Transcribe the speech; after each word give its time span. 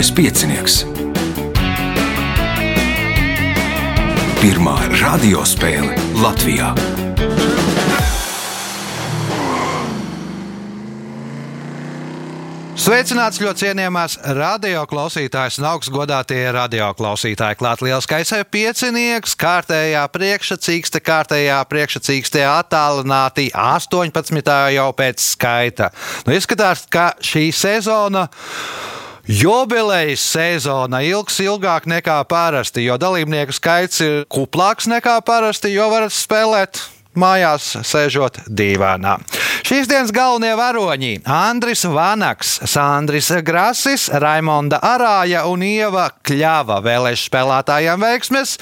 Mazais 0.00 0.16
piecinieks. 0.16 0.74
Pirmā 4.40 4.72
radiospēle 4.96 5.92
Latvijā. 6.16 6.70
Sveicināts 12.80 13.42
ļoti 13.44 13.66
cienījamās 13.66 14.16
radioklausītājas 14.24 15.58
un 15.60 15.66
augstgadātie 15.68 16.46
radioklausītāji. 16.56 17.58
Klāt 17.60 17.84
lielskais 17.84 18.32
piecinieks, 18.48 19.36
kārtējā 19.36 20.06
priekšsacīkste, 20.14 21.02
kārtējā 21.04 21.58
priekšsacīkstē 21.68 22.46
attālināti 22.54 23.50
18. 23.52 24.56
jau 24.78 24.88
pēc 24.96 25.28
skaita. 25.34 25.90
Nu, 26.24 26.32
izskatās, 26.40 26.86
ka 26.88 27.10
šī 27.20 27.50
sezona. 27.52 28.24
Jubilejas 29.28 30.22
sezona 30.32 31.02
ilgs 31.04 31.40
ilgāk 31.44 31.88
nekā 31.90 32.20
parasti, 32.30 32.86
jo 32.86 32.96
dalībnieku 33.00 33.52
skaits 33.52 34.00
ir 34.04 34.24
kuplāks 34.32 34.88
nekā 34.90 35.18
parasti, 35.26 35.74
jo 35.74 35.90
varat 35.92 36.14
spēlēt 36.14 36.80
mājās 37.18 37.74
sēžot 37.86 38.44
dīvānā. 38.46 39.18
Šīs 39.66 39.88
dienas 39.90 40.12
galvenie 40.14 40.52
varoņi- 40.58 41.22
Andris 41.50 41.84
Vanaks, 41.84 42.60
Sandris 42.70 43.30
Grasis, 43.44 44.08
Raimonda 44.08 44.80
Arāja 44.82 45.44
un 45.46 45.62
Ieva 45.62 46.10
Kļava. 46.24 46.80
Vēlēšu 46.82 47.28
spēlētājiem 47.28 48.00
veiksmes. 48.00 48.58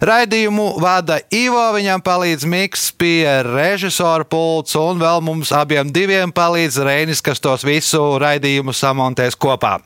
Raidījumu 0.00 0.80
vada 0.80 1.20
Ivo, 1.30 1.72
viņam 1.72 2.02
palīdz 2.02 2.46
Miks 2.46 2.90
pie 2.92 3.42
režisora 3.42 4.24
pults 4.24 4.76
un 4.76 4.98
vēl 4.98 5.20
mums 5.22 5.52
abiem 5.52 5.92
diviem 5.92 6.32
palīdz 6.32 6.84
Reinis, 6.84 7.22
kas 7.22 7.40
tos 7.40 7.62
visu 7.62 8.18
raidījumu 8.18 8.72
samontēs 8.72 9.36
kopā. 9.36 9.80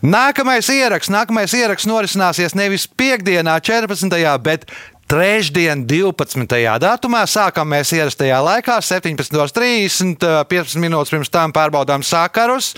Nākamais 0.00 0.70
ieraksts, 0.72 1.12
nākamais 1.12 1.52
ieraksts 1.58 1.90
norisināsies 1.90 2.56
nevis 2.58 2.88
piekdienā, 2.88 3.60
14. 3.60 4.38
bet 4.42 4.66
Trešdien, 5.12 5.84
12. 5.84 6.48
datumā, 6.80 7.20
sākam 7.28 7.68
mēs 7.68 7.92
ierastajā 7.92 8.38
laikā, 8.46 8.78
17.30, 8.80 10.24
15 10.48 10.80
minūtes 10.80 11.12
pirms 11.12 11.28
tam 11.28 11.52
pārbaudām 11.52 12.00
sakarus. 12.00 12.72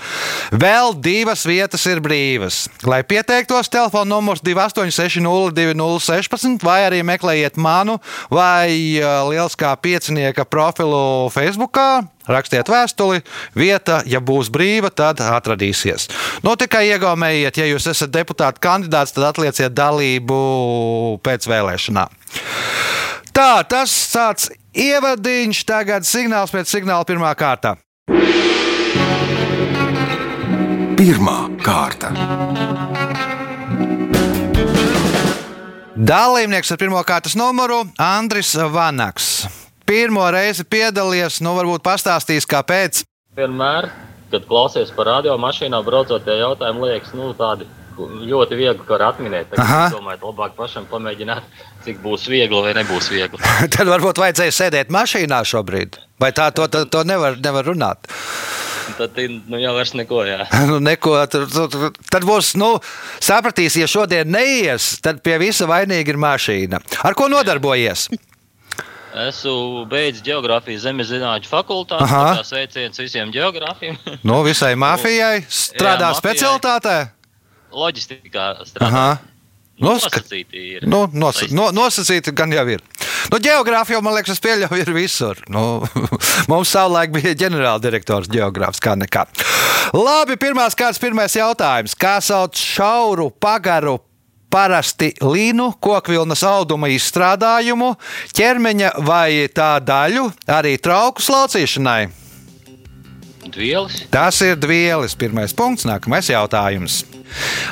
Vēl 0.50 0.98
divas 0.98 1.46
vietas 1.46 1.86
ir 1.86 2.02
brīvas. 2.02 2.66
Lai 2.90 3.06
pieteiktos, 3.06 3.70
telefona 3.70 4.10
numurs 4.16 4.42
28602016 4.42 6.66
vai 6.66 6.82
arī 6.88 7.06
meklējiet 7.06 7.54
manu 7.54 8.02
vai 8.34 8.98
Lieliskā 8.98 9.70
piecinieka 9.78 10.42
profilu 10.50 11.30
Facebook. 11.30 11.78
Rakstiet 12.24 12.68
vēstuli, 12.72 13.20
vieta, 13.56 14.00
ja 14.08 14.20
būs 14.24 14.48
brīva, 14.52 14.88
tad 14.88 15.20
atradīsies. 15.20 16.08
Nu, 16.44 16.54
tikai 16.56 16.86
iegaumējiet, 16.94 17.60
ja 17.60 17.68
jūs 17.68 17.88
esat 17.92 18.14
deputāta 18.14 18.62
kandidāts, 18.64 19.12
tad 19.12 19.28
atlieciet 19.28 19.74
dalību 19.76 20.38
pēc 21.24 21.48
vēlēšanām. 21.50 22.20
Tā, 23.34 23.50
tas 23.68 23.92
tāds 24.12 24.48
ievadiņš, 24.72 25.64
tagad 25.68 26.06
signāls 26.08 26.54
pēc 26.54 26.70
signāla 26.70 27.04
pirmā 27.08 27.34
kārta. 27.36 27.76
Pirmā 30.94 31.38
kārta. 31.60 32.14
Dalībnieks 35.94 36.72
ar 36.72 36.80
pirmā 36.80 37.04
kārtas 37.06 37.36
numuru 37.38 37.82
Andris 38.02 38.54
Vanaks. 38.56 39.63
Pirmo 39.84 40.24
reizi 40.32 40.64
piedalījies, 40.64 41.42
nu 41.44 41.52
varbūt 41.58 41.84
pastāstīs, 41.84 42.46
kāpēc. 42.48 43.02
Vienmēr, 43.36 43.90
kad 44.32 44.46
klausies 44.48 44.92
par 44.96 45.10
radio 45.10 45.36
mašīnā, 45.40 45.80
braucot, 45.84 46.24
tie 46.24 46.38
jautājumi 46.40 46.86
liekas, 46.88 47.12
nu, 47.18 47.32
tādi 47.36 47.68
ļoti 48.00 48.58
viegli, 48.58 48.86
var 48.88 49.06
atminēt. 49.10 49.52
Es 49.54 49.92
domāju, 49.92 50.30
labāk 50.30 50.56
pašam 50.56 50.88
pamēģināt, 50.90 51.44
cik 51.84 52.00
būs 52.02 52.26
viegli 52.30 52.62
vai 52.64 52.74
nebūs 52.80 53.10
viegli. 53.12 53.38
Tad 53.74 53.90
varbūt 53.90 54.20
vajadzēja 54.22 54.56
sēdēt 54.56 54.92
mašīnā 54.94 55.44
šobrīd. 55.46 56.00
Vai 56.22 56.32
tā 56.34 56.48
to, 56.56 56.66
to, 56.72 56.84
to 56.90 57.04
nevar, 57.06 57.38
nevar 57.44 57.68
runāt? 57.68 58.08
Tad 58.98 59.16
nu, 59.48 59.58
jau 59.60 59.72
vairs 59.76 59.94
neko. 59.96 60.24
Jā. 60.28 60.44
nu, 60.70 60.80
neko 60.82 61.16
tad, 61.30 61.48
tad, 61.52 61.98
tad 62.10 62.26
būs, 62.28 62.54
nu, 62.60 62.76
sapratīs, 63.22 63.78
ja 63.80 63.88
šodien 63.90 64.32
neies, 64.32 64.94
tad 65.04 65.20
pie 65.24 65.38
visa 65.42 65.68
vainīga 65.68 66.14
ir 66.14 66.20
mašīna. 66.20 66.80
Ar 67.04 67.16
ko 67.18 67.28
nodarbojies? 67.32 68.08
Esmu 69.14 69.84
beidzis 69.86 70.24
geogrāfijas 70.26 70.82
zemes 70.88 71.06
zinātņu 71.12 71.46
fakultāti. 71.46 72.08
Tas 72.10 72.48
sveiciens 72.50 72.98
visiem 72.98 73.30
geogrāfiem. 73.34 73.98
no 74.28 74.40
visai 74.46 74.72
mafijai 74.74 75.44
strādā 75.64 76.10
Jā, 76.10 76.18
specialitātē? 76.18 76.96
Loģistikā 77.74 78.48
strādā. 78.66 79.06
Nosacīti 79.82 80.60
ir. 80.76 80.84
Nu, 80.86 81.04
nosa, 81.10 81.48
no, 81.50 81.68
nosacīti 81.74 82.34
gan 82.34 82.52
jau 82.54 82.62
ir. 82.70 82.82
Nu, 83.32 83.40
geogrāfija, 83.42 83.98
man 84.04 84.14
liekas, 84.14 84.38
pieļauj 84.42 84.82
ir 84.82 84.90
visur. 84.94 85.40
Nu, 85.50 85.82
mums 86.50 86.74
savulaik 86.74 87.14
bija 87.14 87.34
ģenerāldirektors 87.42 88.30
geogrāfs, 88.30 88.82
kā 88.82 88.94
nekā. 88.98 89.26
Labi, 89.94 90.38
pirmās 90.38 90.78
kārtas, 90.78 91.02
pirmais 91.02 91.34
jautājums. 91.38 91.94
Kā 91.98 92.16
sauc 92.22 92.58
šauru, 92.58 93.30
pagaru, 93.42 93.98
parasti 94.54 95.10
līnu, 95.18 95.72
kokvilnas 95.82 96.44
auduma 96.46 96.90
izstrādājumu, 96.94 97.94
ķermeņa 98.38 98.92
vai 99.02 99.48
tā 99.50 99.76
daļu, 99.82 100.28
arī 100.46 100.76
trauku 100.78 101.24
slaucīšanai? 101.24 102.02
Dvielis. 103.44 104.06
Tas 104.10 104.38
ir 104.40 104.56
dvielis. 104.56 105.12
Pirmais 105.18 105.52
punkts, 105.54 105.84
nākamais 105.84 106.30
jautājums. 106.30 107.02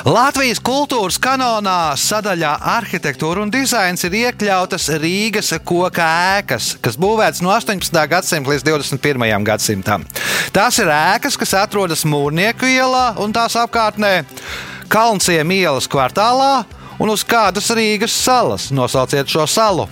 Latvijas 0.05 0.59
kultūras 0.63 1.17
kanonā 1.21 1.95
sadaļā 1.97 2.51
arhitektūra 2.75 3.41
un 3.45 3.51
dizains 3.53 4.03
ir 4.05 4.17
iekļautas 4.19 4.89
Rīgas 5.01 5.53
koka 5.65 6.05
ēkas, 6.37 6.73
kas 6.83 6.99
būvētas 6.99 7.41
no 7.45 7.53
18. 7.55 7.97
gadsimta 8.11 8.53
līdz 8.53 8.67
21. 8.67 9.47
gadsimtam. 9.47 10.05
Tās 10.53 10.77
ir 10.83 10.91
ēkas, 10.93 11.39
kas 11.39 11.55
atrodas 11.63 12.05
Mūrnieku 12.05 12.69
ielā 12.69 13.13
un 13.23 13.33
tās 13.33 13.57
apkārtnē 13.57 14.13
Kalnciem 14.93 15.49
ielas 15.55 15.87
kvartālā 15.89 16.63
un 17.01 17.09
uz 17.09 17.23
kādas 17.25 17.71
Rīgas 17.73 18.13
salas. 18.13 18.69
Nosauciet 18.69 19.25
šo 19.31 19.47
salu! 19.49 19.87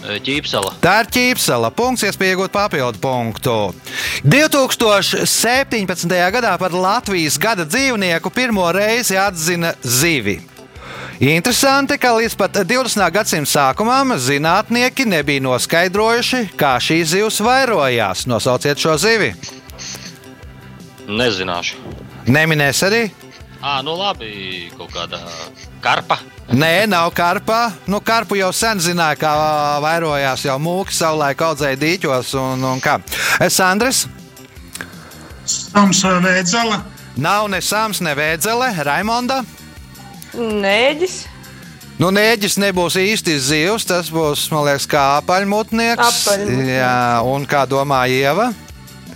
Ķīpsela. 0.00 0.72
Tā 0.80 0.94
ir 1.02 1.10
ķīpsela. 1.12 1.68
Punkts, 1.76 2.06
iespēja 2.08 2.34
iegūt 2.34 2.54
papildu 2.54 2.98
punktu. 3.02 3.56
2017. 4.24 6.14
gadā 6.34 6.54
par 6.58 6.72
Latvijas 6.72 7.36
gada 7.38 7.66
dzīvnieku 7.68 8.32
pirmo 8.32 8.64
reizi 8.72 9.18
atzina 9.20 9.74
zivi. 9.84 10.40
Interesanti, 11.20 11.98
ka 12.00 12.14
līdz 12.16 12.36
pat 12.40 12.62
20. 12.64 13.04
gadsimta 13.12 13.52
sākumam 13.52 14.16
zinātnieki 14.16 15.04
nebija 15.04 15.44
noskaidrojuši, 15.44 16.46
kā 16.56 16.78
šī 16.80 17.02
zivs 17.04 17.42
vairojās. 17.44 18.24
Nosauciet 18.26 18.80
šo 18.80 18.96
zivi. 18.98 19.34
Nezināšu. 21.06 21.76
Neminēs 22.30 22.80
arī? 22.88 23.10
À, 23.60 23.82
nu 23.84 23.92
labi, 23.92 24.70
kaut 24.78 24.88
kāda 24.94 25.18
karpa. 25.84 26.16
Nē, 26.48 26.86
nav 26.88 27.10
karpa. 27.12 27.74
Nu, 27.84 28.00
karpu 28.00 28.38
jau 28.40 28.48
sen 28.56 28.80
zināja, 28.80 29.18
kā 29.20 29.32
vairojās 29.84 30.46
jau 30.48 30.56
mūki, 30.62 30.96
savulaik 30.96 31.44
audzēja 31.44 31.76
dīķos 31.82 32.32
un, 32.40 32.64
un 32.72 32.80
kā. 32.80 32.96
Es 33.44 33.60
Andris. 33.60 34.06
Sams 35.44 36.00
vai 36.06 36.16
vēdzele? 36.24 36.80
Nav 37.20 37.50
ne 37.52 37.60
sams, 37.60 38.00
ne 38.00 38.14
vēdzele. 38.16 38.70
Raimonda. 38.86 39.42
Nēģis. 40.32 41.20
Nu, 42.00 42.08
nēģis 42.16 42.56
nebūs 42.62 42.96
īsti 42.96 43.36
zivs, 43.44 43.84
tas 43.84 44.08
būs, 44.08 44.46
man 44.54 44.64
liekas, 44.70 44.88
kā 44.88 45.02
apaļmutnieks. 45.18 46.00
Apaļmutnieks. 46.00 46.72
Jā, 46.78 47.20
un 47.28 47.44
kā 47.50 47.66
domā 47.68 48.06
Ieva? 48.08 48.48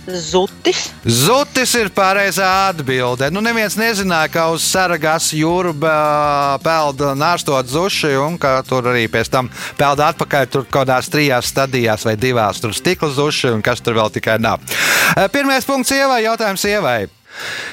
Zutis. 0.05 0.89
Zutis 1.05 1.73
ir 1.79 1.89
pareizā 1.93 2.47
atbilde. 2.69 3.31
Nu, 3.33 3.41
neviens 3.41 3.77
nezināja, 3.79 4.29
ka 4.31 4.47
uz 4.53 4.65
Saragas 4.67 5.31
jūru 5.33 5.73
peld 6.63 7.01
nārstot 7.17 7.69
zuši, 7.69 8.13
un 8.21 8.37
ka 8.41 8.59
tur 8.67 8.91
arī 8.93 9.07
pēc 9.11 9.31
tam 9.33 9.49
peld 9.79 10.03
atpakaļ 10.05 10.49
tur 10.49 10.65
kaut 10.69 10.85
kādās 10.85 11.09
trijās 11.09 11.49
stadijās 11.49 12.05
vai 12.05 12.15
divās 12.19 12.61
tur 12.61 12.73
stikla 12.75 13.09
zuši, 13.09 13.55
un 13.55 13.65
kas 13.65 13.81
tur 13.81 13.97
vēl 13.97 14.13
tikai 14.13 14.37
nav. 14.41 14.61
Pirmais 15.33 15.65
punkts 15.65 15.93
ievai, 15.95 16.21
jautājums 16.27 16.65
ievai. 16.69 16.99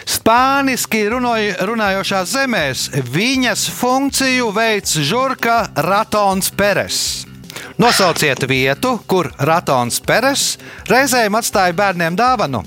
Spāniski 0.08 1.05
runoj, 1.12 1.52
runājošās 1.69 2.32
zemēs 2.32 2.87
viņas 3.12 3.69
funkciju 3.76 4.50
veids 4.56 4.96
žurka 5.06 5.67
Ratons 5.87 6.50
Peres. 6.56 7.31
Nosauciet 7.79 8.45
vietu, 8.49 8.97
kur 9.07 9.31
Ratons 9.39 10.01
Peres 10.05 10.57
reizēm 10.91 11.35
atstāja 11.39 11.73
bērniem 11.77 12.17
dāvanu. 12.19 12.63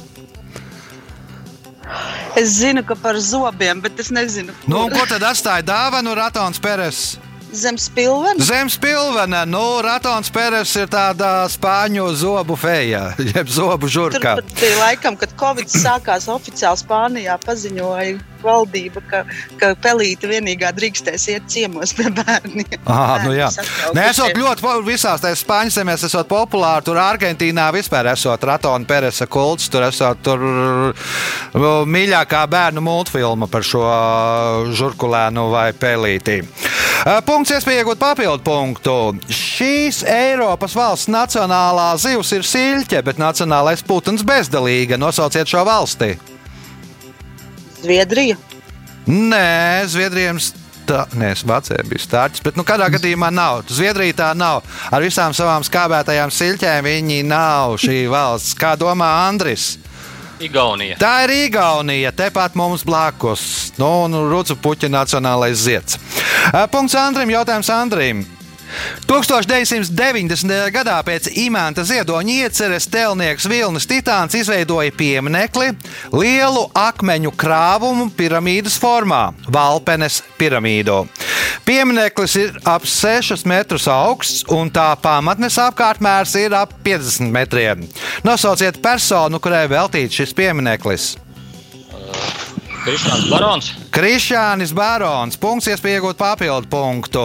Es 2.36 2.57
zinu, 2.60 2.81
ka 2.84 2.96
par 2.98 3.16
zobiem, 3.22 3.80
bet 3.84 4.00
es 4.02 4.10
nezinu, 4.12 4.54
Nu, 4.68 4.88
ko 4.92 5.06
tad 5.07 5.24
atstāja 5.24 5.63
dāvanu 5.63 6.16
Ratons 6.18 6.60
Peres? 6.60 7.04
Zem 7.56 7.78
spilvena. 7.80 8.44
Zem 8.44 8.68
spilvena, 8.68 9.46
nu, 9.48 9.62
Ratons 9.86 10.28
Pēters 10.34 10.74
ir 10.75 10.90
tāda 10.92 11.46
spāņu 11.48 12.10
zobu 12.19 12.57
feja, 12.60 13.13
jeb 13.31 13.48
zobu 13.48 13.88
žurka. 13.88 14.34
pat 14.42 14.50
bija 14.60 14.80
laikam, 14.81 15.16
kad 15.16 15.31
Covid 15.40 15.72
sākās 15.72 16.28
oficiāli 16.28 16.81
Spānijā, 16.81 17.38
paziņoja 17.46 18.18
valdība, 18.45 19.03
ka, 19.09 19.24
ka 19.59 19.71
pelīte 19.81 20.30
vienīgā 20.30 20.71
drīkstēs 20.77 21.27
iet 21.33 21.50
ciemos 21.51 21.95
pie 21.97 22.12
bērniem. 22.15 22.77
Ah, 22.86 23.18
nu 23.25 23.33
jā. 23.36 23.50
Nē, 23.95 24.09
esot 24.12 24.38
ļoti 24.38 24.74
visās 24.86 25.24
tajās 25.24 25.44
spāņu 25.45 25.75
zemēs, 25.75 26.06
esot 26.07 26.30
populāri. 26.30 26.86
Tur 26.86 27.00
Argentīnā 27.01 27.68
vispār 27.75 28.12
esot 28.13 28.44
Ratona 28.47 28.88
Peresa 28.88 29.27
kults, 29.31 29.69
tur 29.74 29.88
esot 29.89 30.21
tur 30.25 30.45
uh, 30.45 31.75
mīļākā 31.89 32.45
bērnu 32.51 32.83
multfilma 32.86 33.50
par 33.51 33.65
šo 33.65 33.86
žurkulēnu 34.75 35.50
vai 35.53 35.69
pelīti. 35.77 36.42
Uh, 37.06 37.19
Punkts 37.25 37.51
iespēja 37.53 37.83
iegūt 37.83 38.00
papildu 38.01 38.42
punktu. 38.45 38.94
Šīs 39.30 40.01
Eiropas 40.09 40.74
valsts 40.77 41.12
nacionālā 41.12 41.92
zivs 42.01 42.31
ir 42.33 42.45
siļķe, 42.47 43.03
bet 43.06 43.21
nacionālais 43.21 43.86
putns 43.86 44.25
bezdalīga. 44.25 44.97
Nosauciet 45.01 45.50
šo 45.50 45.65
valsti. 45.68 46.15
Zviedrija. 47.85 48.37
Nē, 49.05 49.85
Zviedrijam. 49.89 50.39
Tā, 50.85 51.07
nē, 51.17 51.31
Vācijā 51.49 51.81
bija 51.89 52.03
stārķis, 52.03 52.43
bet 52.45 52.57
nu, 52.59 52.65
kādā 52.65 52.85
gadījumā 52.93 53.31
nav. 53.33 53.63
Zviedrija 53.73 54.19
tā 54.19 54.27
nav. 54.37 54.61
Ar 54.93 55.01
visām 55.01 55.33
savām 55.33 55.65
skābētajām 55.65 56.33
siļķēm 56.33 56.85
viņi 56.85 57.23
nav 57.25 57.79
šī 57.81 58.03
valsts. 58.11 58.53
Kā 58.57 58.75
domā 58.77 59.07
Andris? 59.25 59.75
Igaunija. 60.45 60.97
Tā 60.99 61.23
ir 61.25 61.33
Igaunija, 61.47 62.11
tepat 62.13 62.57
mums 62.59 62.83
blakus. 62.85 63.71
Nu, 63.79 64.05
nu 64.11 64.25
Rūcu 64.29 64.57
puķa 64.61 64.91
nacionālais 64.91 65.57
zieds. 65.63 65.97
Punkts 66.73 66.97
Andrim, 66.99 67.33
jautājums 67.33 67.71
Andrim. 67.73 68.25
1990. 69.07 70.71
gadā 70.73 70.97
pēc 71.06 71.29
imanta 71.39 71.83
ziedoņa 71.85 72.38
ieceres 72.45 72.88
telnieks 72.91 73.47
Vilnis 73.50 73.88
Titāns 73.89 74.35
izveidoja 74.38 74.94
pieminekli 74.95 75.71
lielu 76.13 76.65
akmeņu 76.75 77.31
krāvumu 77.38 78.09
piramīdas 78.17 78.79
formā- 78.81 79.33
Valpenes 79.57 80.21
piramīdu. 80.39 81.06
Piemineklis 81.65 82.35
ir 82.35 82.57
ap 82.65 82.85
6 82.85 83.45
metrus 83.45 83.88
augsts, 83.88 84.44
un 84.50 84.69
tā 84.69 84.95
pamatnes 85.01 85.57
apkārtmērs 85.57 86.35
ir 86.35 86.53
ap 86.53 86.73
50 86.83 87.31
metriem. 87.31 87.88
Nosauciet 88.23 88.81
personu, 88.81 89.39
kurai 89.39 89.68
veltīts 89.68 90.21
šis 90.21 90.33
piemineklis. 90.33 91.15
Krišāns 92.85 93.29
Barons. 93.31 93.71
Krišānis 93.89 94.73
Barons. 94.77 95.39
Punkts, 95.41 95.71
iespēja 95.71 95.97
iegūt 95.97 96.19
papildu 96.19 96.69
punktu. 96.69 97.23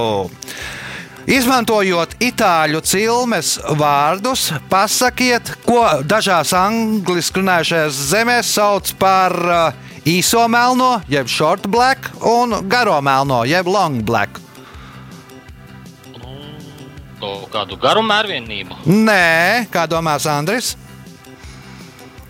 Izmantojot 1.29 2.15
itāļu 2.25 2.81
cilmes 2.87 3.57
vārdus, 3.77 4.47
pasakiet, 4.71 5.53
ko 5.67 5.83
dažās 6.09 6.55
angļuiski 6.57 7.43
runājušajās 7.43 7.99
zemēs 8.11 8.53
sauc 8.57 8.93
par 9.01 9.37
uh, 9.37 9.91
īso 10.09 10.47
melno, 10.49 10.95
jeb 11.13 11.29
short 11.29 11.69
black, 11.69 12.09
un 12.25 12.63
garo 12.71 12.97
melno, 13.05 13.43
jeb 13.45 13.69
long 13.69 14.01
black. 14.07 14.41
Kaut 17.21 17.51
kādu 17.53 17.77
garu 17.77 18.01
mērvienību. 18.07 18.81
Nē, 18.89 19.69
kā 19.73 19.85
domās 19.91 20.25
Andris? 20.25 20.73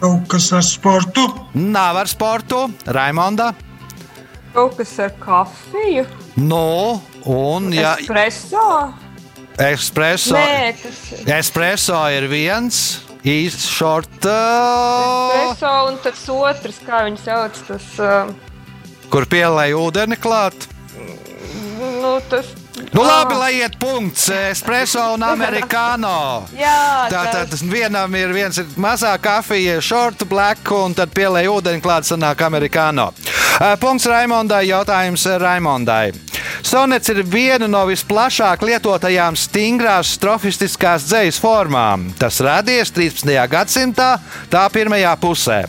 Kaut 0.00 0.24
kas 0.32 0.48
ar 0.56 0.64
sportu. 0.66 1.28
Nav 1.54 2.00
ar 2.00 2.10
sportu, 2.10 2.64
Raimonda. 2.90 3.52
Kaut 4.54 4.74
kas 4.80 4.96
ar 4.98 5.14
kafiju. 5.22 6.08
Nu, 6.40 6.98
un 7.26 7.72
ja 7.72 7.96
Espreso. 8.00 8.94
espreso, 9.58 10.34
Nē, 10.34 10.74
tas 10.82 11.00
espreso 11.40 12.00
ir 12.14 12.28
viens. 12.30 13.00
Īsts 13.20 13.66
short, 13.68 14.08
uh, 14.24 15.34
espreso 15.36 15.72
un 15.90 15.98
tas 16.00 16.22
otrs, 16.32 16.78
kā 16.86 17.02
viņi 17.04 17.20
sauc, 17.20 17.58
tas, 17.66 17.88
uh, 18.00 18.30
kur 19.12 19.26
pielēja 19.28 19.76
ūdeni 19.76 20.16
klāt. 20.16 20.56
nu, 21.76 22.14
tas. 22.30 22.48
Nu, 22.94 23.02
labi, 23.04 23.34
lai 23.36 23.50
iet 23.58 23.76
punkts. 23.78 24.30
Espreso 24.32 25.02
un 25.12 25.22
amerikāno. 25.26 26.46
Jā, 26.56 27.10
Tātad 27.12 27.52
vienam 27.68 28.14
ir 28.16 28.32
viens 28.32 28.56
ir 28.56 28.72
mazā 28.80 29.12
kafija, 29.20 29.76
short 29.84 30.24
black, 30.30 30.64
un 30.72 30.96
tad 30.96 31.12
pielēja 31.12 31.52
ūdeni 31.52 31.84
klāt, 31.84 32.08
sanāk 32.08 32.40
amerikāno. 32.48 33.10
Uh, 33.60 33.76
Punkts 33.76 34.08
Raimondai, 34.08 34.64
jautājums 34.72 35.28
Raimondai. 35.44 36.29
Sonets 36.62 37.10
ir 37.12 37.22
viena 37.26 37.68
no 37.70 37.82
visplašāk 37.88 38.62
lietotajām 38.66 39.36
stingrās 39.38 40.14
strofistiskās 40.16 41.06
dzejas 41.08 41.40
formām. 41.42 42.08
Tas 42.20 42.40
radies 42.44 42.92
13. 42.94 43.34
gadsimtā, 43.50 44.10
tā 44.52 44.64
pirmajā 44.72 45.12
pusē. 45.20 45.60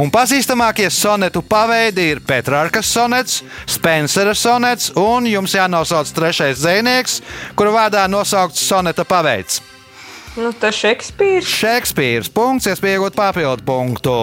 Un 0.00 0.10
pazīstamākie 0.12 0.88
sonetu 0.92 1.42
paveidi 1.42 2.10
ir 2.12 2.20
Petrārkas 2.26 2.90
sonets, 2.92 3.42
Spencera 3.66 4.34
sonets 4.34 4.92
un 4.96 5.26
jums 5.30 5.56
jānosauc 5.56 6.12
trešais 6.16 6.60
dzinieks, 6.60 7.20
kuru 7.56 7.74
vārdā 7.76 8.04
nosaukts 8.10 8.66
soneta 8.68 9.06
paveids. 9.08 9.62
Nu, 10.36 10.50
tas 10.52 10.76
Šekspīrs. 10.76 11.48
Šekspīrs. 11.48 12.28
Punkts, 12.28 12.68
iespējot 12.68 13.16
papildu 13.16 13.64
punktu. 13.64 14.16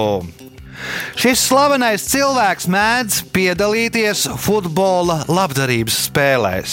Šis 1.20 1.40
slavenais 1.48 2.04
cilvēks 2.10 2.68
mēdz 2.72 3.14
piedalīties 3.36 4.28
futbola 4.42 5.18
labdarības 5.30 5.98
spēlēs. 6.08 6.72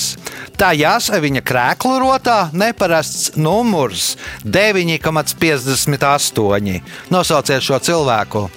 Tajās 0.61 1.11
viņa 1.23 1.43
krēklu 1.47 1.99
rotā 2.03 2.39
neparasts 2.53 3.33
numurs 3.37 4.17
9,58. 4.45 6.81
Nosauciet 7.13 7.63
šo 7.65 7.79
cilvēku. 7.81 8.51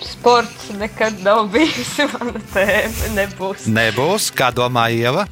Sports 0.00 0.70
nekad 0.78 1.20
nav 1.24 1.48
bijusi 1.52 2.02
mana 2.12 2.40
tēma. 2.52 3.08
Nebūs. 3.16 3.66
Nebūs, 3.70 4.30
kā 4.36 4.50
domā 4.54 4.88
Ieva. 4.92 5.26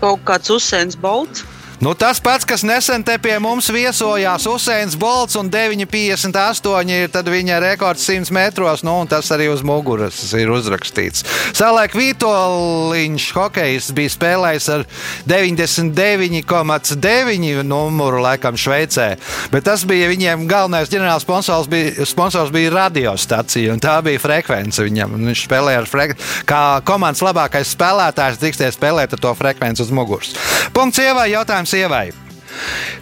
Kaut 0.00 0.20
kāds 0.28 0.50
Usēns 0.54 0.96
Bolts. 1.00 1.44
Nu, 1.82 1.94
tas 1.94 2.20
pats, 2.22 2.44
kas 2.46 2.62
nesen 2.62 3.02
te 3.02 3.18
pie 3.18 3.34
mums 3.42 3.66
viesojās, 3.74 4.46
Usains 4.46 4.94
Bolts 4.98 5.34
un 5.36 5.50
9,58 5.50 6.90
ir 6.94 7.08
viņa 7.34 7.58
rekords 7.64 8.04
100 8.06 8.30
metros, 8.34 8.82
nu, 8.86 9.00
un 9.02 9.08
tas 9.10 9.30
arī 9.34 9.48
uz 9.50 9.62
muguras 9.66 10.14
ir 10.38 10.50
uzrakstīts. 10.54 11.24
Savulaik 11.54 11.94
Vitoļņš, 11.98 13.24
hokejs, 13.34 13.90
bija 13.96 14.10
spēlējis 14.14 14.66
ar 14.74 14.82
99,9 15.26 17.62
numuru 17.66 18.18
laikam 18.22 18.56
Šveicē, 18.60 19.16
bet 19.50 19.62
tas 19.66 19.84
bija 19.88 20.08
viņiem 20.12 20.46
galvenais 20.50 20.90
ģenerāls 20.92 21.24
sponsors 21.26 21.66
bija, 21.70 22.06
sponsors 22.06 22.50
bija 22.54 22.70
radiostacija, 22.76 23.72
un 23.74 23.80
tā 23.82 23.96
bija 24.06 24.18
frekvence 24.22 24.78
viņam. 24.86 25.10
Viņš 25.24 25.40
spēlēja 25.48 25.78
ar 25.82 25.88
frekvenci, 25.90 26.24
kā 26.48 26.62
komandas 26.86 27.22
labākais 27.24 27.74
spēlētājs, 27.74 28.40
drīkstēja 28.42 28.72
spēlēt 28.78 29.10
ar 29.16 29.20
to 29.26 29.32
frekvenci 29.38 29.80
uz 29.82 29.90
muguras. 29.94 30.30
Punkts 30.74 30.98
ievai, 31.02 31.28
jautājums 31.34 31.63
ievai. 31.72 32.10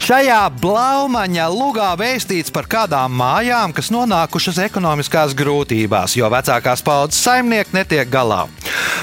Šajā 0.03 0.41
blaumaņa 0.59 1.45
lugā 1.53 1.93
vēstīts 1.99 2.53
par 2.55 2.67
kādām 2.71 3.13
mājām, 3.21 3.75
kas 3.77 3.91
nonākušas 3.95 4.59
ekonomiskās 4.65 5.35
grūtībās, 5.39 6.17
jo 6.19 6.29
vecākās 6.33 6.83
paudzes 6.85 7.21
saimnieki 7.23 7.77
netiek 7.77 8.11
galā. 8.11 8.47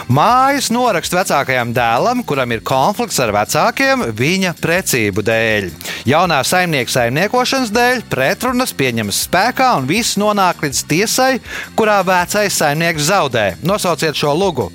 Mājas 0.10 0.72
norakst 0.74 1.14
vecākajam 1.14 1.72
dēlam, 1.76 2.24
kuram 2.28 2.52
ir 2.56 2.64
konflikts 2.66 3.20
ar 3.22 3.32
vecākiem 3.36 4.10
viņa 4.18 4.56
precību 4.60 5.24
dēļ. 5.30 5.70
Jaunā 6.10 6.42
saimnieka 6.48 6.96
saimniekošanas 6.96 7.72
dēļ 7.76 8.04
pretrunas 8.10 8.74
pieņemas 8.76 9.24
spēkā 9.30 9.72
un 9.78 9.88
viss 9.90 10.18
nonāk 10.20 10.66
līdz 10.66 10.84
tiesai, 10.90 11.32
kurā 11.78 12.02
vecais 12.08 12.60
saimnieks 12.60 13.08
zaudē. 13.12 13.48
Nosauciet 13.64 14.18
šo 14.18 14.34
lugu. 14.36 14.70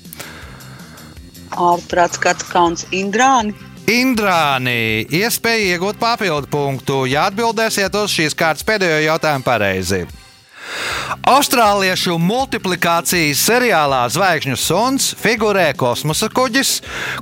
Ārprāts 1.55 2.19
kāds 2.23 2.47
kauns 2.51 2.87
Indrāni. 2.95 3.55
Indrāni, 3.85 5.05
iespēja 5.13 5.75
iegūt 5.75 5.99
papildu 6.01 6.49
punktu, 6.49 7.03
ja 7.05 7.27
atbildēsiet 7.29 7.93
uz 8.01 8.13
šīs 8.17 8.37
kārtas 8.39 8.65
pēdējo 8.65 9.03
jautājumu 9.05 9.45
pareizi. 9.45 10.07
Austrāliešu 11.29 12.17
multiplikācijas 12.17 13.43
seriālā 13.45 14.01
Zvaigžņu 14.13 14.57
suns 14.57 15.11
figurē 15.21 15.67
kosmosa 15.77 16.31
kuģis, 16.33 16.79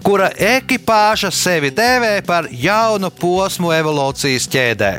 kura 0.07 0.31
ekipāža 0.39 1.33
sevi 1.35 1.73
dēvē 1.75 2.15
par 2.27 2.47
jaunu 2.51 3.11
posmu 3.11 3.75
evolūcijas 3.75 4.47
ķēdē. 4.55 4.93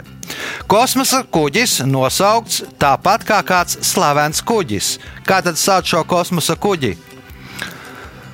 Kosmosa 0.68 1.24
kuģis 1.24 1.80
nosaukts 1.88 2.60
tāpat 2.82 3.24
kā 3.28 3.40
kāds 3.48 3.80
slavens 3.88 4.44
kuģis. 4.44 4.98
Kā 5.24 5.40
tad 5.46 5.56
sauc 5.60 5.88
šo 5.88 6.04
kosmosa 6.04 6.60
kuģi? 6.60 6.98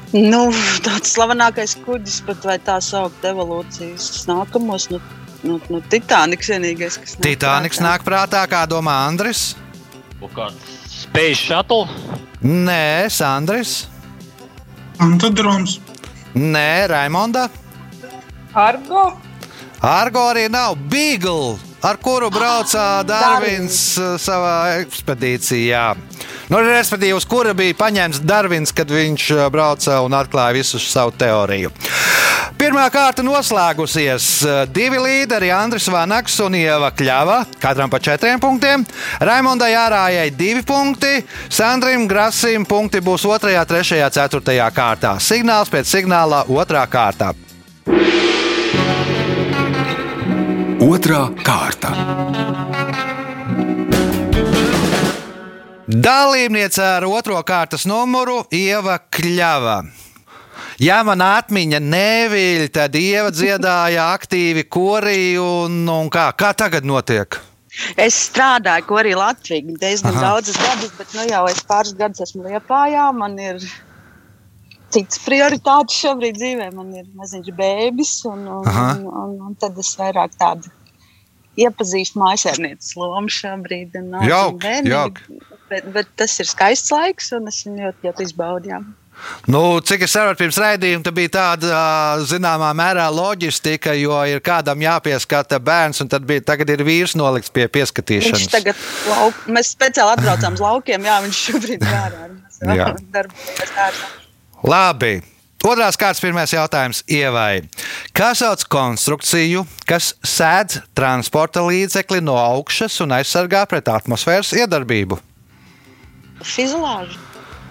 Nu, 0.09 0.47
tāds 0.81 1.11
slavenākais 1.13 1.75
kuģis, 1.85 2.21
bet 2.25 2.45
vai 2.47 2.57
tā 2.65 2.79
saukt 2.81 3.25
evolūcijas 3.29 4.25
nākamos? 4.25 4.87
Nu, 4.89 4.97
nu, 5.45 5.59
nu, 5.69 5.81
Titāniks 5.91 6.49
vienīgais, 6.49 6.97
kas 6.97 7.13
nāk 7.19 7.27
Titāniks 7.27 7.77
prātā. 7.77 7.85
nāk 7.85 8.05
prātā, 8.07 8.41
kā 8.49 8.63
domā 8.69 8.95
Andris? 9.05 9.53
Space 10.89 11.37
Shuttle. 11.37 11.85
Nē, 12.41 13.05
Sandris. 13.13 13.87
Antadroms. 14.99 15.77
Nē, 16.33 16.87
Raimonda. 16.89 17.47
Argo. 18.53 19.11
Argo 19.79 20.25
arī 20.33 20.49
nav 20.51 20.75
Beagle, 20.89 21.57
ar 21.85 22.01
kuru 22.01 22.27
braucā 22.33 23.05
Darvins 23.07 23.77
uh, 24.01 24.17
savā 24.19 24.81
ekspedīcijā. 24.81 25.85
Nu, 26.49 26.57
respektīvi, 26.65 27.13
uz 27.13 27.27
kura 27.29 27.53
bija 27.53 27.77
paņemts 27.77 28.23
Darvins, 28.25 28.73
kad 28.73 28.89
viņš 28.89 29.25
uh, 29.35 29.43
brauca 29.53 29.99
un 30.01 30.15
atklāja 30.17 30.57
visu 30.57 30.81
savu 30.81 31.13
teoriju. 31.13 31.69
Pirmā 32.59 32.83
kārta 32.91 33.23
noslēgusies. 33.23 34.25
Divi 34.73 34.99
līderi, 34.99 35.51
Andris 35.53 35.85
Vanaks 35.91 36.33
un 36.43 36.57
Ieva 36.59 36.89
Kļava, 36.91 37.37
katram 37.61 37.91
pa 37.91 38.01
četriem 38.03 38.41
punktiem. 38.41 38.83
Raimondai 39.23 39.71
Jārājai 39.71 40.27
divi 40.35 40.65
punkti, 40.67 41.21
Sandrim 41.47 42.07
Grasim 42.09 42.65
punkti 42.67 42.99
būs 43.05 43.23
2, 43.29 43.63
3, 43.69 44.09
4 44.17 44.71
kārtā. 44.75 45.15
Signāls 45.23 45.71
pēc 45.71 45.87
signāla 45.87 46.43
otrā 46.49 46.83
kārtā. 46.91 47.31
Otra 50.89 51.27
kārta. 51.45 52.78
Dalībniece 55.89 56.83
ar 56.85 57.05
otro 57.09 57.39
kārtas 57.41 57.87
numuru 57.89 58.43
Ieva 58.53 58.99
Kļava. 59.09 59.79
Ja 60.77 60.99
man 61.01 61.23
atmiņa 61.25 61.79
neviļ, 61.81 62.67
tad 62.75 62.93
Ieva 62.93 63.31
dziedāja 63.33 64.11
aktīvi 64.13 64.67
korī 64.69 65.33
un, 65.41 65.81
un 65.89 66.11
kā, 66.13 66.27
kā 66.37 66.51
tagad 66.53 66.85
notiek? 66.85 67.39
Es 67.97 68.19
strādāju, 68.27 68.85
ko 68.85 69.01
arī 69.01 69.15
Latvijā 69.17 69.65
diezgan 69.81 70.13
Aha. 70.13 70.27
daudzus 70.27 70.61
gadus, 70.61 70.93
bet 70.99 71.17
nu, 71.17 71.25
jau 71.25 71.43
es 71.49 71.65
pāris 71.65 71.97
gadus 71.97 72.21
esmu 72.27 72.45
Lietpājā. 72.45 73.09
Man 73.17 73.41
ir 73.41 73.57
cits 74.93 75.25
prioritātes 75.25 75.97
šobrīd 76.03 76.37
dzīvē. 76.37 76.69
Man 76.77 76.93
ir 77.01 77.09
maziņš 77.17 77.49
bērns, 77.57 78.13
un, 78.29 78.45
un, 78.59 78.69
un, 78.69 79.07
un, 79.09 79.37
un 79.49 79.57
tad 79.57 79.81
es 79.81 79.95
vairāk 79.97 80.37
tādu 80.37 80.69
iepazīstu 81.57 82.19
mājasēmnieces 82.21 82.95
lomu 82.99 83.27
šobrīd. 83.33 83.95
Un 83.99 84.13
Jauki, 84.27 84.59
bērni, 84.63 84.89
jauki. 84.93 85.21
Bet, 85.69 85.85
bet 85.93 86.07
tas 86.17 86.39
ir 86.41 86.47
skaists 86.49 86.91
laiks, 86.93 87.31
un 87.37 87.47
es 87.51 87.63
viņu 87.65 87.85
ļoti, 87.87 88.07
ļoti 88.07 88.27
izbaudu. 88.29 88.69
jā. 88.69 88.81
Nu, 89.51 89.81
cik 89.83 90.05
es 90.05 90.13
saprotu, 90.15 90.37
pirms 90.39 90.55
raidījuma 90.63 91.03
tā 91.03 91.11
bija 91.11 91.29
tāda 91.33 91.79
zināmā 92.23 92.69
mērā 92.77 93.09
loģistika, 93.11 93.91
jo 93.99 94.15
ir 94.31 94.39
kādam 94.39 94.79
jāpieskata 94.79 95.59
bērns, 95.59 95.99
un 95.99 96.07
tad 96.07 96.23
bija, 96.23 96.39
tagad 96.53 96.69
ir 96.71 96.85
vīrs 96.87 97.17
nolikts 97.19 97.51
pie 97.51 97.65
Viņš 97.65 97.73
pieskatīšanas. 97.75 98.47
tagad 98.53 98.79
lauk, 99.09 99.35
mēs 99.51 99.73
speciāli 99.75 100.15
atbraucām 100.15 100.55
uz 100.55 100.63
laukiem, 100.63 101.03
jā, 101.03 101.17
viņš 101.25 101.41
šobrīd 101.49 101.83
ir 101.83 101.99
ārā. 101.99 102.29
Labi. 104.63 105.13
Otrās 105.59 105.97
kārtas 105.99 106.21
pirmais 106.23 106.53
jautājums 106.53 107.01
Ievai. 107.11 107.65
Kā 108.15 108.31
sauc 108.37 108.63
konstrukciju, 108.71 109.65
kas 109.89 110.13
sēdz 110.23 110.83
transporta 110.95 111.63
līdzekli 111.65 112.21
no 112.23 112.37
augšas 112.39 113.01
un 113.03 113.17
aizsargā 113.17 113.65
pret 113.69 113.91
atmosfēras 113.91 114.53
iedarbību? 114.55 115.19
Fizilāža 116.39 117.29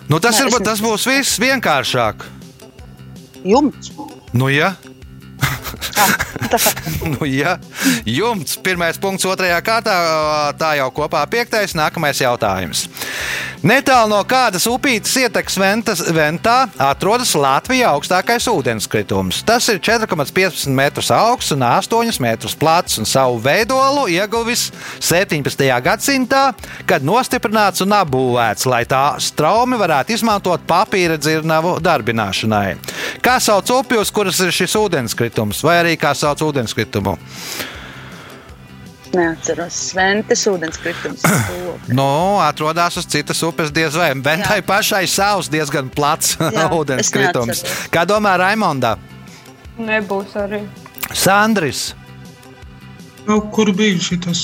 Nu, 0.08 0.16
tas, 0.24 0.38
Nē, 0.40 0.48
ir, 0.48 0.64
tas 0.64 0.80
būs 0.80 1.04
viss 1.04 1.36
vienkāršāk. 1.40 2.24
jumts. 3.44 3.92
Nu, 4.32 4.48
ja. 4.48 4.74
Ah. 5.96 6.14
Nu, 7.12 7.26
ja. 7.28 7.58
Jumts, 8.08 8.56
pirmais 8.64 8.96
punkts, 9.00 9.26
otrajā 9.28 9.58
kārtā, 9.64 9.94
tā 10.58 10.70
jau 10.78 10.88
kopā 10.96 11.20
piektais, 11.30 11.74
nākamais 11.76 12.20
jautājums. 12.22 12.86
Netālu 13.58 14.12
no 14.12 14.18
kādas 14.22 14.68
upītes 14.70 15.16
ietekas 15.18 15.56
ventas, 15.58 16.00
ventā 16.14 16.68
atrodas 16.78 17.32
Latvijas 17.34 17.90
augstākais 17.90 18.44
ūdenskritums. 18.52 19.40
Tas 19.46 19.66
ir 19.72 19.80
4,15 19.82 20.70
metrus 20.70 21.08
augsts 21.10 21.56
un 21.56 21.64
8 21.66 22.20
metrus 22.22 22.54
plats, 22.54 23.00
un 23.02 23.08
savu 23.08 23.40
veidolu 23.42 24.04
ieguvis 24.14 24.68
17. 25.02 25.64
gadsimtā, 25.82 26.42
kad 26.86 27.02
nostiprināts 27.02 27.82
un 27.82 27.96
apbūvēts, 27.98 28.68
lai 28.70 28.84
tā 28.86 29.16
straumi 29.18 29.80
varētu 29.80 30.14
izmantot 30.14 30.62
papīra 30.68 31.18
dzirnavu 31.18 31.80
darbināšanai. 31.82 32.76
Kā 33.24 33.40
sauc 33.42 33.74
upju, 33.74 34.04
uz 34.06 34.14
kuras 34.14 34.38
ir 34.44 34.54
šis 34.54 34.78
ūdenskritums, 34.78 35.64
vai 35.66 35.80
arī 35.82 35.98
kā 35.98 36.14
sauc 36.14 36.46
ūdenskritumu? 36.46 37.18
Neatceros. 39.14 39.72
Sventes 39.92 40.42
ūdenskritums. 40.50 41.22
Nu, 41.98 42.36
atrodas 42.44 42.96
uz 43.00 43.06
citas 43.08 43.40
upes 43.46 43.70
diez 43.72 43.94
vai. 43.96 44.10
Bet 44.20 44.42
tai 44.44 44.58
pašai 44.66 45.06
savs 45.08 45.48
diezgan 45.52 45.88
plats 45.92 46.34
Jā, 46.40 46.66
ūdenskritums. 46.80 47.54
es 47.54 47.62
neatceros. 47.64 47.88
Kā 47.94 48.02
domā 48.08 48.34
Raimonda? 48.40 48.96
Nebūs 49.78 50.34
arī. 50.36 50.60
Sandris? 51.16 51.94
Nu, 53.28 53.40
kur 53.52 53.70
bija 53.76 53.96
šis 54.00 54.42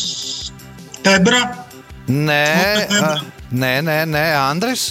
tebra? 1.05 1.43
Nē, 2.09 2.43
Upetebra. 2.61 3.13
ā, 3.19 3.49
nē, 3.53 3.73
nē, 3.85 3.99
nē, 4.13 4.25
Andris. 4.41 4.91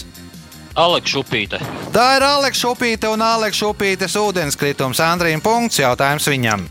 Aleksa 0.74 1.20
Upīte. 1.22 1.60
Tā 1.94 2.18
ir 2.18 2.24
Aleksa 2.26 2.72
Upīte 2.74 3.06
un 3.14 3.22
Aleksa 3.22 3.68
Upītes 3.70 4.18
ūdenskritums. 4.18 4.98
Andrijam 5.06 5.38
punkts 5.44 5.78
jautājums 5.78 6.26
viņam. 6.26 6.64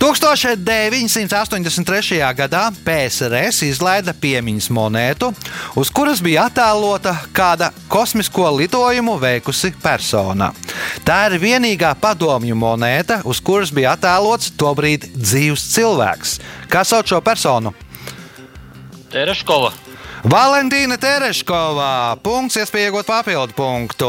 1983. 0.00 2.22
gadā 2.38 2.62
PSRS 2.86 3.66
izlaida 3.66 4.14
piemiņas 4.16 4.70
monētu, 4.72 5.28
uz 5.76 5.90
kuras 5.92 6.22
bija 6.24 6.46
attēlota 6.48 7.12
kāda 7.36 7.68
kosmisko 7.92 8.48
lidojumu 8.56 9.18
veikusi 9.20 9.76
persona. 9.82 10.54
Tā 11.04 11.28
ir 11.28 11.36
vienīgā 11.42 11.92
padomju 12.00 12.56
monēta, 12.56 13.20
uz 13.28 13.44
kuras 13.44 13.68
bija 13.74 13.92
attēlots 13.98 14.56
tobrīd 14.56 15.04
dzīves 15.18 15.68
cilvēks. 15.74 16.38
Kā 16.72 16.80
sauc 16.86 17.04
šo 17.10 17.20
personu? 17.20 17.74
Tereškova. 19.12 19.87
Valentīna 20.26 20.96
Tereškovā. 20.98 22.18
Punkts, 22.24 22.56
iespēja 22.58 22.88
iegūt 22.88 23.06
papildu 23.06 23.54
punktu. 23.54 24.08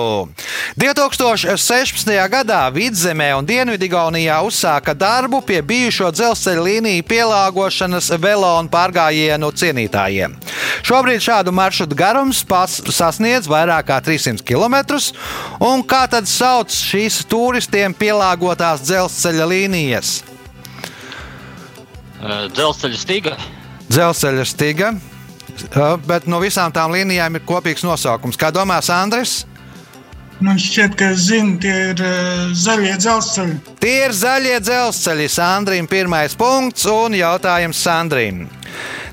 2016. 0.80 2.10
gadā 2.32 2.62
Vidzemē 2.74 3.28
un 3.38 3.46
Dienvidigaunijā 3.46 4.39
uzsāka 4.46 4.96
darbu 4.98 5.44
pie 5.46 5.60
bijušo 5.62 6.10
dzelzceļa 6.16 6.63
līniju 6.66 7.06
pielāgošanas 7.06 8.10
velo 8.18 8.50
un 8.58 8.70
pārgājienu 8.72 9.51
cienītājiem. 9.54 10.34
Šobrīd 10.88 11.22
šādu 11.22 11.54
maršrutu 11.54 11.98
garums 12.00 12.42
sasniedz 12.89 13.46
vairāk 13.51 13.92
kā 13.92 14.00
300 14.01 14.42
km. 14.42 14.98
Un 15.62 15.86
kā 15.86 16.08
tad 16.10 16.25
sauc 16.25 16.74
šīs 16.74 17.22
turistiem 17.30 17.94
pielāgotās 17.94 18.82
dzelzceļa 18.88 19.46
līnijas? 19.54 20.18
Dzelzceļa 22.58 22.98
stiga. 22.98 23.38
Dzelzceļa 23.94 24.50
stiga. 24.50 24.94
Bet 26.08 26.28
no 26.30 26.39
visām 26.44 26.74
tām 26.75 26.94
līnijām 26.96 27.36
ir 27.36 27.46
kopīgs 27.48 27.86
nosaukums. 27.88 28.39
Kā 28.39 28.51
domās 28.56 28.89
Andris? 28.94 29.44
Man 30.39 30.56
šķiet, 30.56 30.94
ka 30.96 31.10
zinu, 31.20 31.58
tie 31.60 31.74
ir 31.89 32.00
uh, 32.00 32.51
zaļie 32.56 32.94
dzelzceļi. 33.01 33.58
Tie 33.84 33.96
ir 34.06 34.13
zaļie 34.16 34.56
dzelzceļi. 34.63 35.28
Sandrija 35.34 35.88
pirmais 35.92 36.38
punkts 36.39 36.88
un 36.88 37.18
jautājums 37.18 37.82
Sandrijam. 37.84 38.46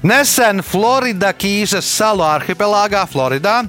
Nesen 0.07 0.61
Florida 0.63 1.33
Kīzes 1.35 1.89
salu 1.89 2.23
arhipelāgā 2.27 3.03
Floridā 3.11 3.63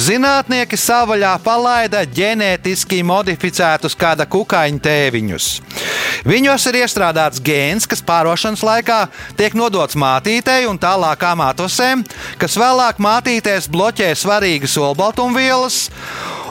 zinātnieki 0.00 0.78
savaļā 0.80 1.34
palaida 1.44 2.02
ģenētiski 2.08 3.02
modificētus 3.06 3.96
kāda 3.98 4.26
kukaiņa 4.30 4.80
tēviņus. 4.84 5.48
Viņos 6.24 6.64
ir 6.70 6.80
iestrādāts 6.80 7.42
gēns, 7.44 7.88
kas 7.90 8.02
pārošanas 8.06 8.64
laikā 8.64 9.00
tiek 9.38 9.56
nodots 9.58 9.98
mātītei 9.98 10.64
un 10.70 10.80
tālākām 10.80 11.44
atlasēm, 11.44 12.06
kas 12.40 12.56
vēlāk 12.60 13.02
mātītēs 13.02 13.68
bloķē 13.72 14.14
svarīgas 14.16 14.78
olbaltumvielas 14.80 15.84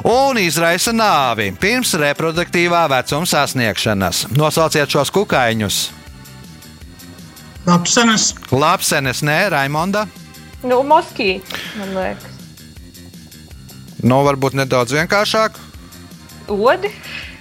un 0.03 0.39
izraisa 0.43 0.93
nāvi 0.93 1.49
pirms 1.59 1.95
reproduktīvā 1.99 2.85
vecuma 2.91 3.27
sasniegšanas. 3.29 4.27
Nosauciet 4.37 4.93
šos 4.93 5.13
kukaiņus. 5.15 5.83
Lapsenes, 7.65 8.33
Lapsenes, 8.51 9.21
nē, 9.23 9.37
Raimonda. 9.53 10.07
Nu, 10.63 10.81
Moskī, 10.87 11.41
man 11.79 11.93
liekas. 11.95 12.31
Nu, 14.03 14.17
varbūt 14.27 14.55
nedaudz 14.59 14.91
vienkāršāk. 14.91 15.55
Odi. 16.51 16.89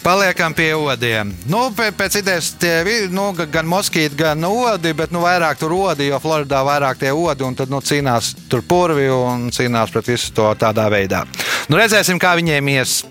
Paliekam 0.03 0.55
pie 0.55 0.73
odiem. 0.75 1.33
Nu, 1.51 1.69
pē- 1.75 1.91
pēc 1.95 2.17
idejas 2.21 2.53
tie 2.59 2.83
vi- 2.85 3.09
nu, 3.11 3.33
ga- 3.35 3.47
gan 3.51 3.67
moskīti, 3.67 4.17
gan 4.17 4.45
odi, 4.45 4.93
bet 4.93 5.11
nu, 5.13 5.21
vairāk 5.23 5.59
tur 5.59 5.73
odi, 5.73 6.07
jo 6.09 6.19
Floridā 6.19 6.63
vairāk 6.67 6.99
tie 6.99 7.11
odi 7.13 7.43
un 7.45 7.55
tad 7.55 7.71
nu, 7.71 7.81
cīnās 7.81 8.35
tur 8.49 8.63
purvi 8.63 9.09
un 9.11 9.51
cīnās 9.51 9.91
pret 9.93 10.07
visu 10.07 10.33
to 10.33 10.55
tādā 10.55 10.89
veidā. 10.91 11.25
Nu, 11.69 11.77
redzēsim, 11.77 12.19
kā 12.19 12.35
viņiem 12.39 12.69
ies. 12.71 13.05